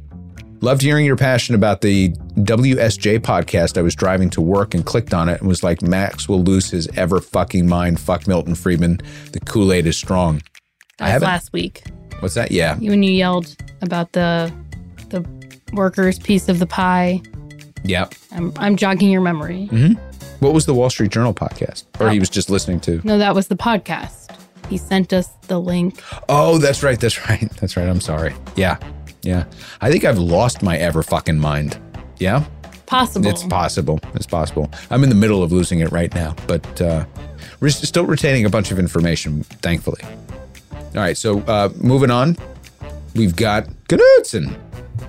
[0.60, 3.76] Loved hearing your passion about the WSJ podcast.
[3.76, 6.70] I was driving to work and clicked on it and was like, Max will lose
[6.70, 7.98] his ever fucking mind.
[7.98, 9.00] Fuck Milton Friedman.
[9.32, 10.36] The Kool Aid is strong.
[10.36, 11.82] I That was haven't- last week
[12.20, 12.52] What's that?
[12.52, 12.76] Yeah.
[12.76, 14.52] when you yelled about the
[15.08, 15.26] the
[15.72, 17.20] workers' piece of the pie.
[17.82, 18.08] Yeah.
[18.30, 19.68] I'm I'm jogging your memory.
[19.72, 19.94] Mm-hmm.
[20.38, 21.84] What was the Wall Street Journal podcast?
[22.00, 22.20] Or he oh.
[22.20, 23.00] was just listening to?
[23.02, 24.21] No, that was the podcast.
[24.72, 26.02] He sent us the link.
[26.30, 26.98] Oh, that's right.
[26.98, 27.46] That's right.
[27.60, 27.86] That's right.
[27.86, 28.32] I'm sorry.
[28.56, 28.78] Yeah.
[29.20, 29.44] Yeah.
[29.82, 31.78] I think I've lost my ever fucking mind.
[32.18, 32.46] Yeah.
[32.86, 33.28] Possible.
[33.28, 34.00] It's possible.
[34.14, 34.70] It's possible.
[34.88, 37.04] I'm in the middle of losing it right now, but uh,
[37.60, 40.00] we're still retaining a bunch of information, thankfully.
[40.72, 42.38] All right, so uh, moving on,
[43.14, 44.56] we've got Knudsen.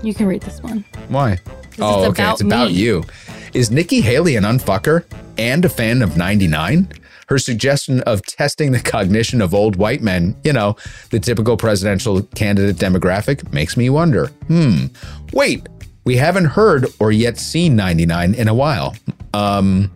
[0.02, 0.84] you can read this one.
[1.08, 1.40] Why?
[1.80, 2.22] oh, okay.
[2.22, 2.78] about it's about me.
[2.80, 3.06] you.
[3.54, 5.06] Is Nikki Haley an unfucker
[5.38, 6.90] and a fan of 99?
[7.28, 10.76] Her suggestion of testing the cognition of old white men, you know,
[11.10, 14.28] the typical presidential candidate demographic, makes me wonder.
[14.48, 14.88] Hmm.
[15.32, 15.68] Wait,
[16.04, 18.96] we haven't heard or yet seen 99 in a while.
[19.34, 19.92] Um,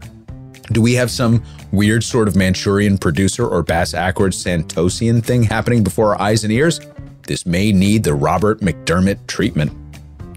[0.71, 5.83] do we have some weird sort of Manchurian producer or Bass Ackwards Santosian thing happening
[5.83, 6.79] before our eyes and ears?
[7.23, 9.71] This may need the Robert McDermott treatment.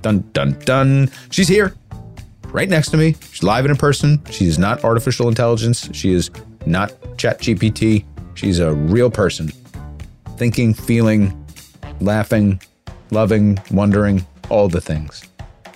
[0.03, 1.11] Dun dun dun.
[1.31, 1.75] She's here,
[2.47, 3.17] right next to me.
[3.31, 4.25] She's live and in person.
[4.31, 5.89] She is not artificial intelligence.
[5.93, 6.31] She is
[6.67, 8.05] not ChatGPT.
[8.35, 9.51] She's a real person,
[10.37, 11.37] thinking, feeling,
[12.01, 12.61] laughing,
[13.11, 15.23] loving, wondering, all the things.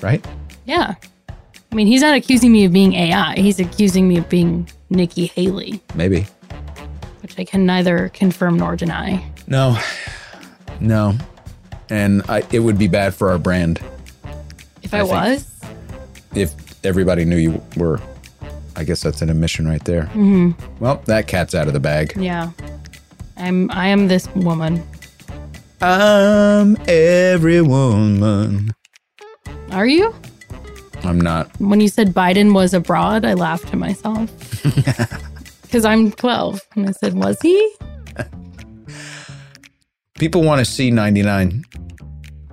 [0.02, 0.24] Right?
[0.64, 0.94] Yeah.
[1.28, 3.34] I mean, he's not accusing me of being AI.
[3.36, 6.26] He's accusing me of being Nikki Haley, Maybe.
[7.20, 9.24] which I can neither confirm nor deny.
[9.48, 9.76] No,
[10.80, 11.14] no,
[11.90, 13.80] and I, it would be bad for our brand
[14.82, 15.60] If I I, was,
[16.34, 16.54] if
[16.84, 18.00] everybody knew you were.
[18.76, 20.04] I guess that's an admission right there.
[20.14, 20.50] Mm-hmm.
[20.82, 22.12] Well, that cat's out of the bag.
[22.16, 22.50] yeah.
[23.36, 24.82] I'm I am this woman.
[25.80, 28.72] I'm every woman.
[29.72, 30.14] Are you?
[31.02, 31.50] I'm not.
[31.60, 34.30] When you said Biden was abroad, I laughed to myself.
[35.62, 36.60] Because I'm 12.
[36.76, 37.74] And I said, was he?
[40.20, 41.64] People want to see 99,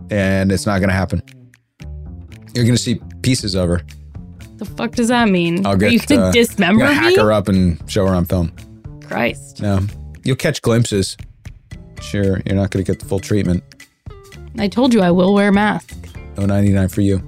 [0.09, 1.21] and it's not going to happen.
[2.55, 3.81] You're going to see pieces of her.
[4.61, 5.65] The fuck does that mean?
[5.65, 5.91] I'll Are get.
[5.91, 6.95] you uh, dismember I'm me?
[6.95, 8.51] hack her up and show her on film.
[9.03, 9.59] Christ.
[9.59, 9.79] No,
[10.23, 11.17] You'll catch glimpses.
[11.99, 13.63] Sure, you're not going to get the full treatment.
[14.59, 15.97] I told you I will wear a mask.
[16.37, 17.23] No 99 for you.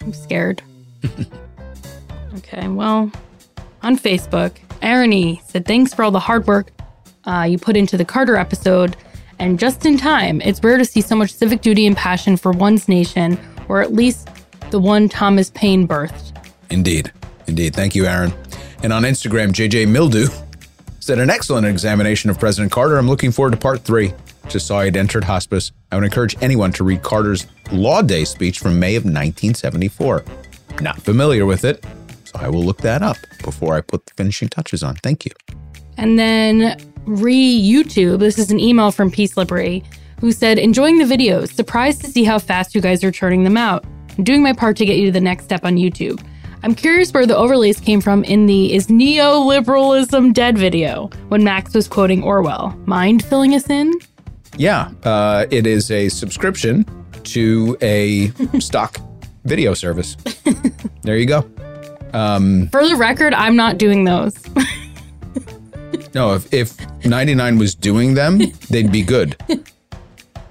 [0.00, 0.62] I'm scared.
[2.36, 3.10] okay, well,
[3.82, 6.70] on Facebook, Aaron E said, Thanks for all the hard work
[7.24, 8.96] uh, you put into the Carter episode.
[9.40, 12.52] And just in time, it's rare to see so much civic duty and passion for
[12.52, 13.36] one's nation,
[13.68, 14.28] or at least
[14.70, 16.36] the one Thomas Paine birthed.
[16.70, 17.12] Indeed.
[17.46, 17.74] Indeed.
[17.74, 18.32] Thank you, Aaron.
[18.82, 20.28] And on Instagram, JJ Mildew
[21.00, 22.96] said, An excellent examination of President Carter.
[22.96, 24.12] I'm looking forward to part three.
[24.48, 25.72] Just saw he'd entered hospice.
[25.92, 30.24] I would encourage anyone to read Carter's Law Day speech from May of 1974.
[30.80, 31.84] Not familiar with it,
[32.24, 34.96] so I will look that up before I put the finishing touches on.
[34.96, 35.32] Thank you.
[35.96, 39.82] And then re YouTube, this is an email from P Slippery,
[40.20, 43.56] who said, Enjoying the videos, surprised to see how fast you guys are churning them
[43.56, 43.84] out.
[44.18, 46.20] I'm doing my part to get you to the next step on YouTube.
[46.64, 51.72] I'm curious where the overlays came from in the Is Neoliberalism Dead video when Max
[51.72, 52.76] was quoting Orwell.
[52.84, 53.92] Mind filling us in?
[54.56, 56.84] Yeah, uh, it is a subscription
[57.24, 58.98] to a stock
[59.44, 60.16] video service.
[61.02, 61.42] there you go.
[62.10, 64.36] For the record, I'm not doing those.
[66.12, 68.38] No, if, if 99 was doing them,
[68.70, 69.36] they'd be good.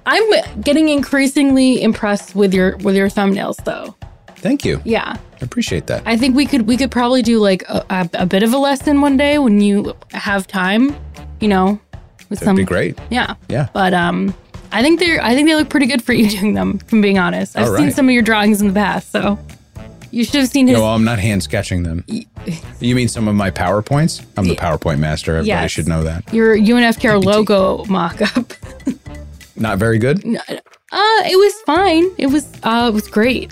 [0.08, 3.93] I'm getting increasingly impressed with your with your thumbnails though.
[4.38, 4.82] Thank you.
[4.86, 5.18] Yeah.
[5.41, 6.01] I appreciate that.
[6.05, 9.01] I think we could we could probably do like a, a, bit of a lesson
[9.01, 10.95] one day when you have time,
[11.41, 11.80] you know,
[12.30, 12.97] with That'd some be great.
[13.10, 13.36] Yeah.
[13.49, 13.68] Yeah.
[13.74, 14.34] But um
[14.72, 17.20] I think they're I think they look pretty good for you doing them, from being
[17.20, 17.58] honest.
[17.58, 19.38] I've All seen some of your drawings in the past, so
[20.12, 22.05] you should have seen his No, well, I'm not hand sketching them.
[22.80, 24.26] You mean some of my PowerPoints?
[24.38, 25.32] I'm the PowerPoint master.
[25.32, 25.72] Everybody Yes.
[25.72, 26.34] should know that.
[26.34, 28.53] your UNFTR logo mock up.
[29.60, 30.24] Not very good?
[30.26, 32.05] Uh it was fine.
[32.18, 33.51] It was uh it was great.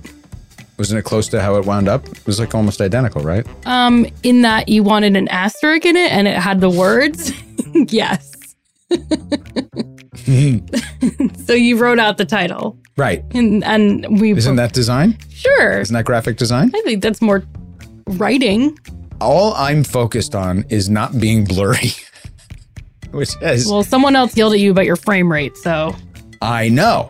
[0.77, 2.05] Wasn't it close to how it wound up?
[2.07, 3.45] It was like almost identical, right?
[3.65, 7.31] Um in that you wanted an asterisk in it and it had the words.
[7.73, 8.31] yes.
[11.45, 12.77] so you wrote out the title.
[12.97, 13.23] Right.
[13.31, 15.17] And and we Isn't that design?
[15.29, 15.79] sure.
[15.81, 16.71] Isn't that graphic design?
[16.73, 17.43] I think that's more
[18.07, 18.77] writing.
[19.21, 21.91] All I'm focused on is not being blurry.
[23.19, 25.95] Which is, Well, someone else yelled at you about your frame rate, so
[26.41, 27.09] I know.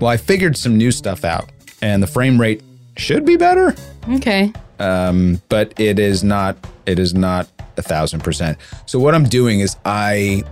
[0.00, 1.50] Well, I figured some new stuff out,
[1.80, 2.62] and the frame rate
[2.96, 3.74] should be better.
[4.10, 4.52] okay.
[4.80, 8.58] um, but it is not it is not a thousand percent.
[8.86, 10.42] So what I'm doing is I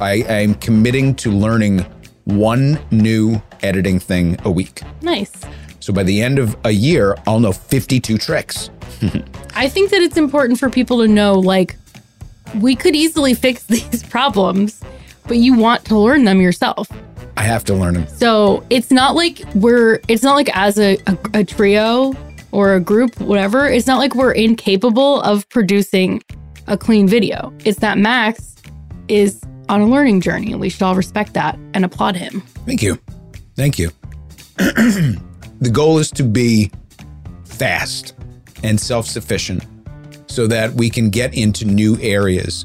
[0.00, 1.86] I am committing to learning
[2.24, 4.82] one new editing thing a week.
[5.02, 5.32] Nice.
[5.80, 8.70] So by the end of a year, I'll know 52 tricks.
[9.54, 11.76] I think that it's important for people to know like
[12.56, 14.82] we could easily fix these problems,
[15.26, 16.88] but you want to learn them yourself.
[17.36, 18.08] I have to learn them.
[18.08, 22.14] So it's not like we're, it's not like as a, a, a trio
[22.50, 26.22] or a group, whatever, it's not like we're incapable of producing
[26.66, 27.52] a clean video.
[27.64, 28.54] It's that Max
[29.08, 32.42] is on a learning journey and we should all respect that and applaud him.
[32.66, 32.98] Thank you.
[33.56, 33.90] Thank you.
[34.56, 36.70] the goal is to be
[37.44, 38.14] fast
[38.62, 39.64] and self sufficient
[40.32, 42.64] so that we can get into new areas.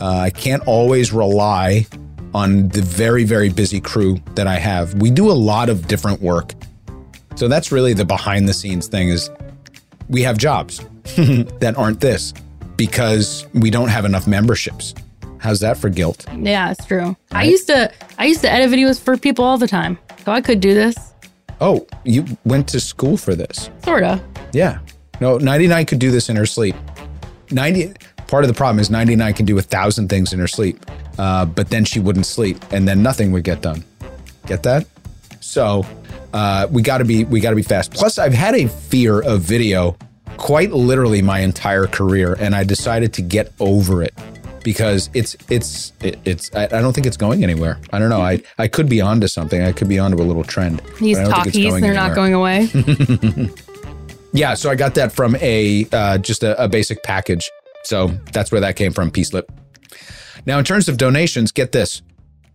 [0.00, 1.86] Uh, I can't always rely
[2.34, 4.94] on the very, very busy crew that I have.
[4.94, 6.52] We do a lot of different work.
[7.36, 9.30] So that's really the behind the scenes thing is
[10.08, 10.78] we have jobs
[11.60, 12.34] that aren't this
[12.76, 14.94] because we don't have enough memberships.
[15.38, 16.26] How's that for guilt?
[16.36, 17.16] Yeah, it's true.
[17.30, 19.98] I used to I used to edit videos for people all the time.
[20.24, 20.96] So I could do this.
[21.60, 23.70] Oh, you went to school for this.
[23.84, 24.22] Sorta.
[24.52, 24.80] Yeah.
[25.20, 26.74] No, 99 could do this in her sleep.
[27.50, 27.94] 90
[28.26, 30.84] part of the problem is 99 can do a thousand things in her sleep.
[31.18, 33.84] Uh, but then she wouldn't sleep and then nothing would get done.
[34.46, 34.86] Get that?
[35.40, 35.84] So,
[36.32, 37.92] uh, we got to be we got to be fast.
[37.92, 39.96] Plus I've had a fear of video
[40.36, 44.14] quite literally my entire career and I decided to get over it
[44.62, 47.78] because it's it's it's I, don't think it's going anywhere.
[47.92, 48.20] I don't know.
[48.20, 49.60] I I could be onto something.
[49.60, 50.80] I could be onto a little trend.
[51.00, 52.68] These but I don't think it's talkies, they're not going away.
[54.32, 57.50] Yeah, so I got that from a uh, just a, a basic package.
[57.84, 59.50] So that's where that came from, P-Slip.
[60.46, 62.02] Now, in terms of donations, get this.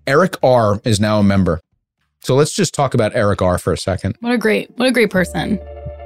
[0.07, 1.59] Eric R is now a member.
[2.21, 4.15] So let's just talk about Eric R for a second.
[4.19, 5.59] what a great what a great person.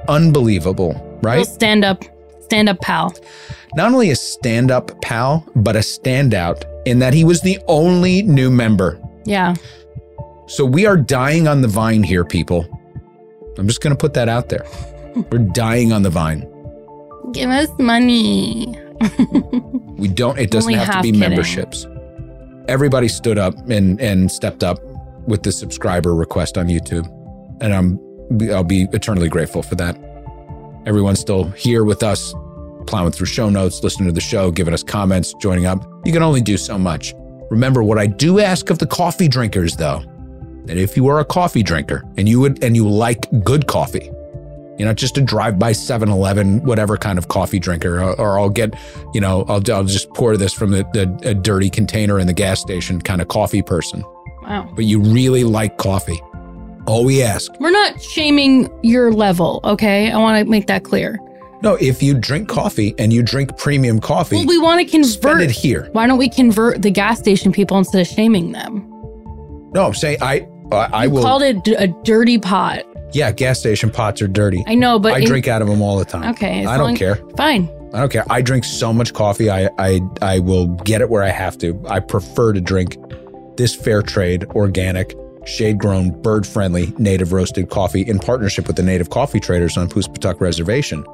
[0.08, 0.92] Unbelievable,
[1.22, 1.46] Real right?
[1.46, 2.04] stand up
[2.42, 3.14] stand up pal.
[3.74, 8.50] Not only a stand-up pal, but a standout in that he was the only new
[8.50, 9.00] member.
[9.24, 9.54] Yeah.
[10.48, 12.66] So we are dying on the vine here, people.
[13.56, 14.64] I'm just going to put that out there.
[15.30, 16.40] We're dying on the vine.
[17.32, 18.76] Give us money.
[19.96, 20.38] We don't.
[20.38, 21.20] It doesn't Only have to be kidding.
[21.20, 21.86] memberships.
[22.68, 24.78] Everybody stood up and and stepped up
[25.26, 27.06] with the subscriber request on YouTube,
[27.60, 27.98] and I'm
[28.50, 29.96] I'll be eternally grateful for that.
[30.86, 32.34] Everyone's still here with us,
[32.86, 35.84] plowing through show notes, listening to the show, giving us comments, joining up.
[36.04, 37.14] You can only do so much.
[37.50, 40.02] Remember what I do ask of the coffee drinkers though,
[40.66, 44.10] that if you are a coffee drinker and you would and you like good coffee,
[44.80, 48.74] you're not just a drive-by 7-Eleven, whatever kind of coffee drinker, or, or I'll get,
[49.14, 52.32] you know, I'll, I'll just pour this from the, the a dirty container in the
[52.32, 54.02] gas station kind of coffee person.
[54.42, 54.72] Wow.
[54.74, 56.20] But you really like coffee.
[56.86, 60.10] All we ask, We're not shaming your level, okay?
[60.10, 61.18] I want to make that clear.
[61.62, 65.42] no, if you drink coffee and you drink premium coffee, Well, we want to convert.
[65.42, 65.88] it here.
[65.92, 68.86] Why don't we convert the gas station people instead of shaming them?
[69.74, 71.22] No, I'm saying I I, I You will.
[71.22, 72.84] called it a dirty pot.
[73.12, 74.62] Yeah, gas station pots are dirty.
[74.66, 76.30] I know, but I in- drink out of them all the time.
[76.30, 77.16] Okay, I don't long- care.
[77.36, 77.68] Fine.
[77.92, 78.24] I don't care.
[78.30, 79.50] I drink so much coffee.
[79.50, 81.80] I I I will get it where I have to.
[81.88, 82.96] I prefer to drink
[83.56, 88.82] this fair trade, organic, shade grown, bird friendly, native roasted coffee in partnership with the
[88.82, 91.04] native coffee traders on Poospatuck Reservation.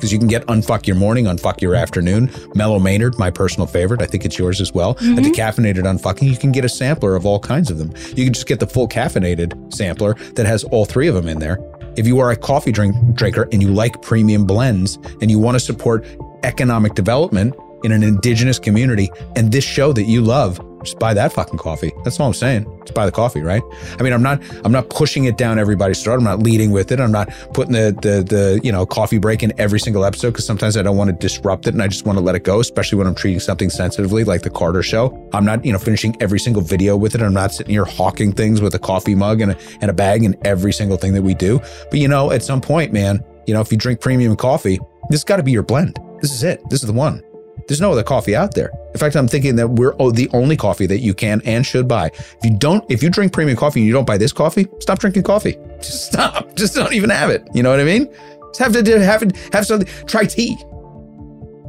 [0.00, 4.00] Because you can get Unfuck Your Morning, Unfuck Your Afternoon, Mellow Maynard, my personal favorite.
[4.00, 4.94] I think it's yours as well.
[4.94, 5.16] Mm-hmm.
[5.16, 7.92] The Caffeinated Unfucking, you can get a sampler of all kinds of them.
[8.16, 11.38] You can just get the full caffeinated sampler that has all three of them in
[11.38, 11.58] there.
[11.98, 15.56] If you are a coffee drink drinker and you like premium blends and you want
[15.56, 16.06] to support
[16.44, 21.32] economic development in an indigenous community and this show that you love, just buy that
[21.32, 21.92] fucking coffee.
[22.04, 22.64] That's all I'm saying.
[22.80, 23.62] Just buy the coffee, right?
[23.98, 26.14] I mean, I'm not I'm not pushing it down everybody's throat.
[26.14, 27.00] I'm not leading with it.
[27.00, 30.46] I'm not putting the the the you know coffee break in every single episode because
[30.46, 32.60] sometimes I don't want to disrupt it and I just want to let it go,
[32.60, 35.28] especially when I'm treating something sensitively like the Carter show.
[35.32, 37.22] I'm not, you know, finishing every single video with it.
[37.22, 40.24] I'm not sitting here hawking things with a coffee mug and a, and a bag
[40.24, 41.60] and every single thing that we do.
[41.90, 44.78] But you know, at some point, man, you know, if you drink premium coffee,
[45.08, 45.98] this has got to be your blend.
[46.20, 46.62] This is it.
[46.70, 47.22] This is the one.
[47.70, 48.72] There's no other coffee out there.
[48.92, 51.86] In fact, I'm thinking that we're oh, the only coffee that you can and should
[51.86, 52.06] buy.
[52.08, 54.98] If you don't, if you drink premium coffee and you don't buy this coffee, stop
[54.98, 55.56] drinking coffee.
[55.76, 56.56] Just stop.
[56.56, 57.46] Just don't even have it.
[57.54, 58.12] You know what I mean?
[58.48, 59.88] Just have to have have something.
[60.06, 60.56] Try tea.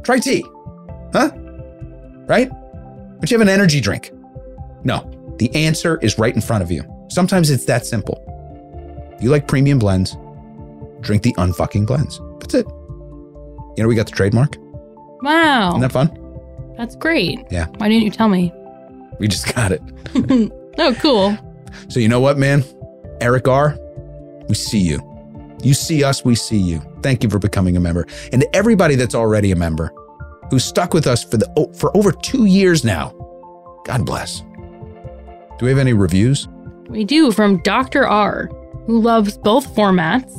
[0.02, 0.44] Try tea,
[1.12, 1.30] huh?
[2.26, 2.50] Right?
[3.20, 4.10] But you have an energy drink.
[4.82, 6.82] No, the answer is right in front of you.
[7.10, 8.20] Sometimes it's that simple.
[9.16, 10.16] If you like premium blends,
[11.00, 12.20] drink the unfucking blends.
[12.40, 12.66] That's it.
[12.66, 14.56] You know, we got the trademark.
[15.22, 15.70] Wow.
[15.70, 16.18] Isn't that fun?
[16.76, 17.40] That's great.
[17.50, 17.66] Yeah.
[17.78, 18.52] Why didn't you tell me?
[19.18, 19.82] We just got it.
[20.78, 21.36] Oh, cool.
[21.88, 22.64] So you know what, man?
[23.20, 23.76] Eric R.,
[24.48, 25.00] we see you.
[25.62, 26.80] You see us, we see you.
[27.02, 28.06] Thank you for becoming a member.
[28.32, 29.92] And to everybody that's already a member,
[30.50, 31.46] who's stuck with us for the
[31.78, 33.10] for over two years now,
[33.84, 34.40] God bless.
[34.40, 36.48] Do we have any reviews?
[36.88, 38.06] We do from Dr.
[38.08, 38.46] R,
[38.86, 40.32] who loves both formats.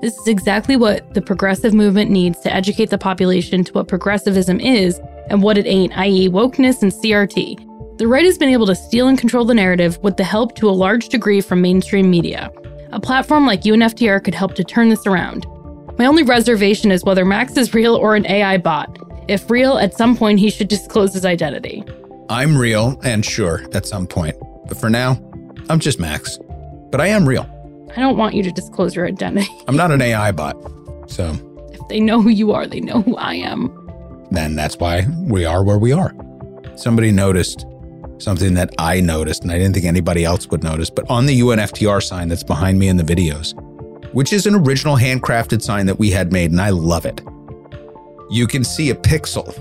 [0.00, 4.60] This is exactly what the progressive movement needs to educate the population to what progressivism
[4.60, 7.98] is and what it ain't, i.e., wokeness and CRT.
[7.98, 10.68] The right has been able to steal and control the narrative with the help to
[10.68, 12.52] a large degree from mainstream media.
[12.92, 15.46] A platform like UNFTR could help to turn this around.
[15.98, 18.98] My only reservation is whether Max is real or an AI bot.
[19.28, 21.82] If real, at some point he should disclose his identity.
[22.28, 24.36] I'm real and sure at some point.
[24.68, 25.18] But for now,
[25.70, 26.38] I'm just Max.
[26.90, 27.48] But I am real.
[27.96, 29.48] I don't want you to disclose your identity.
[29.68, 30.56] I'm not an AI bot.
[31.06, 31.34] So
[31.72, 33.72] If they know who you are, they know who I am.
[34.30, 36.12] then that's why we are where we are.
[36.76, 37.64] Somebody noticed
[38.18, 41.40] something that I noticed, and I didn't think anybody else would notice, but on the
[41.40, 43.54] UNFTR sign that's behind me in the videos,
[44.12, 47.20] which is an original handcrafted sign that we had made, and I love it,
[48.30, 49.54] you can see a pixel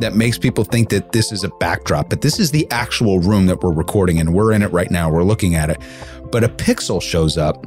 [0.00, 3.46] that makes people think that this is a backdrop, but this is the actual room
[3.46, 4.32] that we're recording in.
[4.32, 5.78] We're in it right now, we're looking at it.
[6.30, 7.64] But a pixel shows up,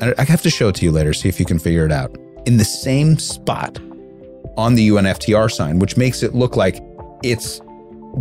[0.00, 1.92] and I have to show it to you later, see if you can figure it
[1.92, 3.78] out, in the same spot
[4.56, 6.80] on the UNFTR sign, which makes it look like
[7.22, 7.60] it's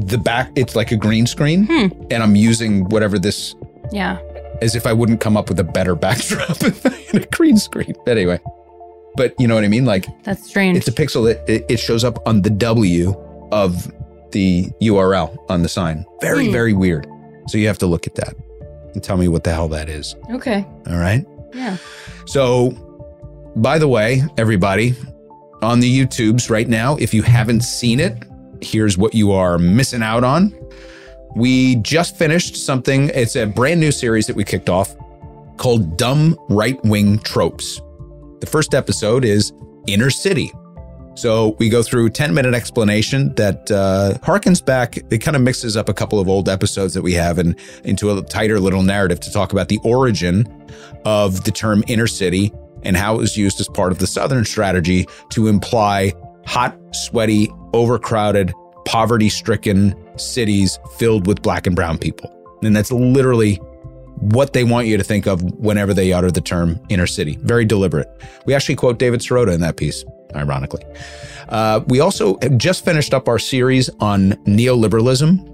[0.07, 1.65] the back, it's like a green screen.
[1.65, 1.88] Hmm.
[2.11, 3.55] And I'm using whatever this,
[3.91, 4.19] Yeah.
[4.61, 7.57] as if I wouldn't come up with a better backdrop if I had a green
[7.57, 7.93] screen.
[8.05, 8.39] But anyway,
[9.17, 9.86] but you know what I mean?
[9.86, 10.77] Like That's strange.
[10.77, 13.13] it's a pixel that it, it shows up on the W
[13.51, 13.91] of
[14.32, 16.05] the URL on the sign.
[16.21, 16.51] Very, Hmm.
[16.53, 17.07] very weird.
[17.47, 18.36] So you have to look at that
[18.93, 20.15] and tell me what the hell that is.
[20.31, 20.65] okay.
[20.87, 21.25] All right.
[21.53, 21.77] Yeah.
[22.25, 22.71] So,
[23.55, 24.95] by the way, everybody
[25.61, 28.17] on the YouTubes right now, if you haven't seen it,
[28.61, 30.53] here's what you are missing out on.
[31.35, 34.95] We just finished something, it's a brand new series that we kicked off
[35.57, 37.81] called Dumb Right Wing Tropes.
[38.39, 39.53] The first episode is
[39.87, 40.51] Inner City.
[41.16, 44.97] So we go through 10 minute explanation that uh, harkens back.
[45.12, 48.12] It kind of mixes up a couple of old episodes that we have and into
[48.12, 50.47] a tighter little narrative to talk about the origin
[51.05, 52.53] of the term inner city
[52.84, 56.14] and how it was used as part of the Southern strategy to imply
[56.45, 58.53] hot, sweaty, overcrowded,
[58.86, 62.36] poverty stricken cities filled with black and brown people.
[62.64, 63.59] And that's literally
[64.22, 67.38] what they want you to think of whenever they utter the term inner city.
[67.41, 68.07] Very deliberate.
[68.45, 70.03] We actually quote David Sirota in that piece.
[70.36, 70.84] ironically.
[71.49, 75.47] Uh, we also just finished up our series on neoliberalism.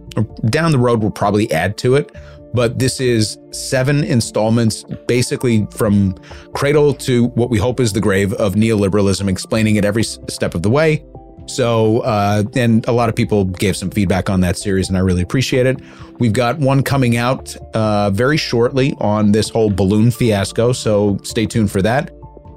[0.49, 2.15] Down the road, we'll probably add to it,
[2.53, 6.15] but this is seven installments, basically from
[6.53, 10.63] cradle to what we hope is the grave of neoliberalism, explaining it every step of
[10.63, 11.03] the way.
[11.47, 15.01] So, uh, and a lot of people gave some feedback on that series, and I
[15.01, 15.79] really appreciate it.
[16.19, 21.45] We've got one coming out uh, very shortly on this whole balloon fiasco, so stay
[21.45, 22.11] tuned for that.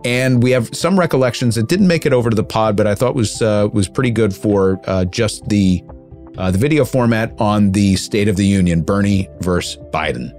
[0.05, 2.95] And we have some recollections that didn't make it over to the pod, but I
[2.95, 5.85] thought was uh, was pretty good for uh, just the
[6.39, 10.33] uh, the video format on the State of the Union, Bernie versus Biden.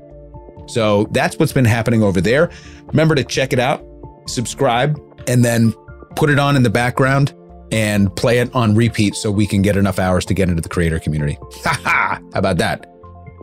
[0.70, 2.50] So that's what's been happening over there.
[2.88, 3.86] Remember to check it out,
[4.26, 5.74] subscribe, and then
[6.16, 7.34] put it on in the background
[7.72, 10.70] and play it on repeat so we can get enough hours to get into the
[10.70, 11.38] creator community.
[11.64, 12.20] Ha ha!
[12.34, 12.88] How about that?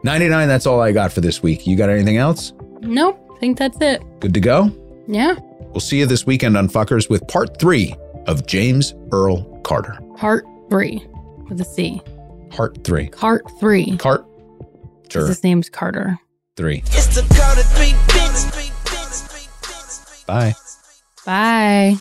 [0.05, 1.66] 99, that's all I got for this week.
[1.66, 2.53] You got anything else?
[2.81, 4.03] Nope, I think that's it.
[4.20, 4.70] Good to go?
[5.09, 5.35] Yeah.
[5.70, 7.95] We'll see you this weekend on Fuckers with part three
[8.26, 9.99] of James Earl Carter.
[10.16, 11.07] Part three
[11.49, 12.01] with a C.
[12.51, 13.09] Part three.
[13.09, 13.97] Cart three.
[13.99, 14.24] Cart.
[14.24, 15.26] 'cause Sure.
[15.26, 16.18] His name's Carter.
[16.57, 16.83] Three.
[16.87, 20.26] It's the Carter Three Bitch.
[20.26, 20.55] Bye.
[21.24, 21.97] Bye.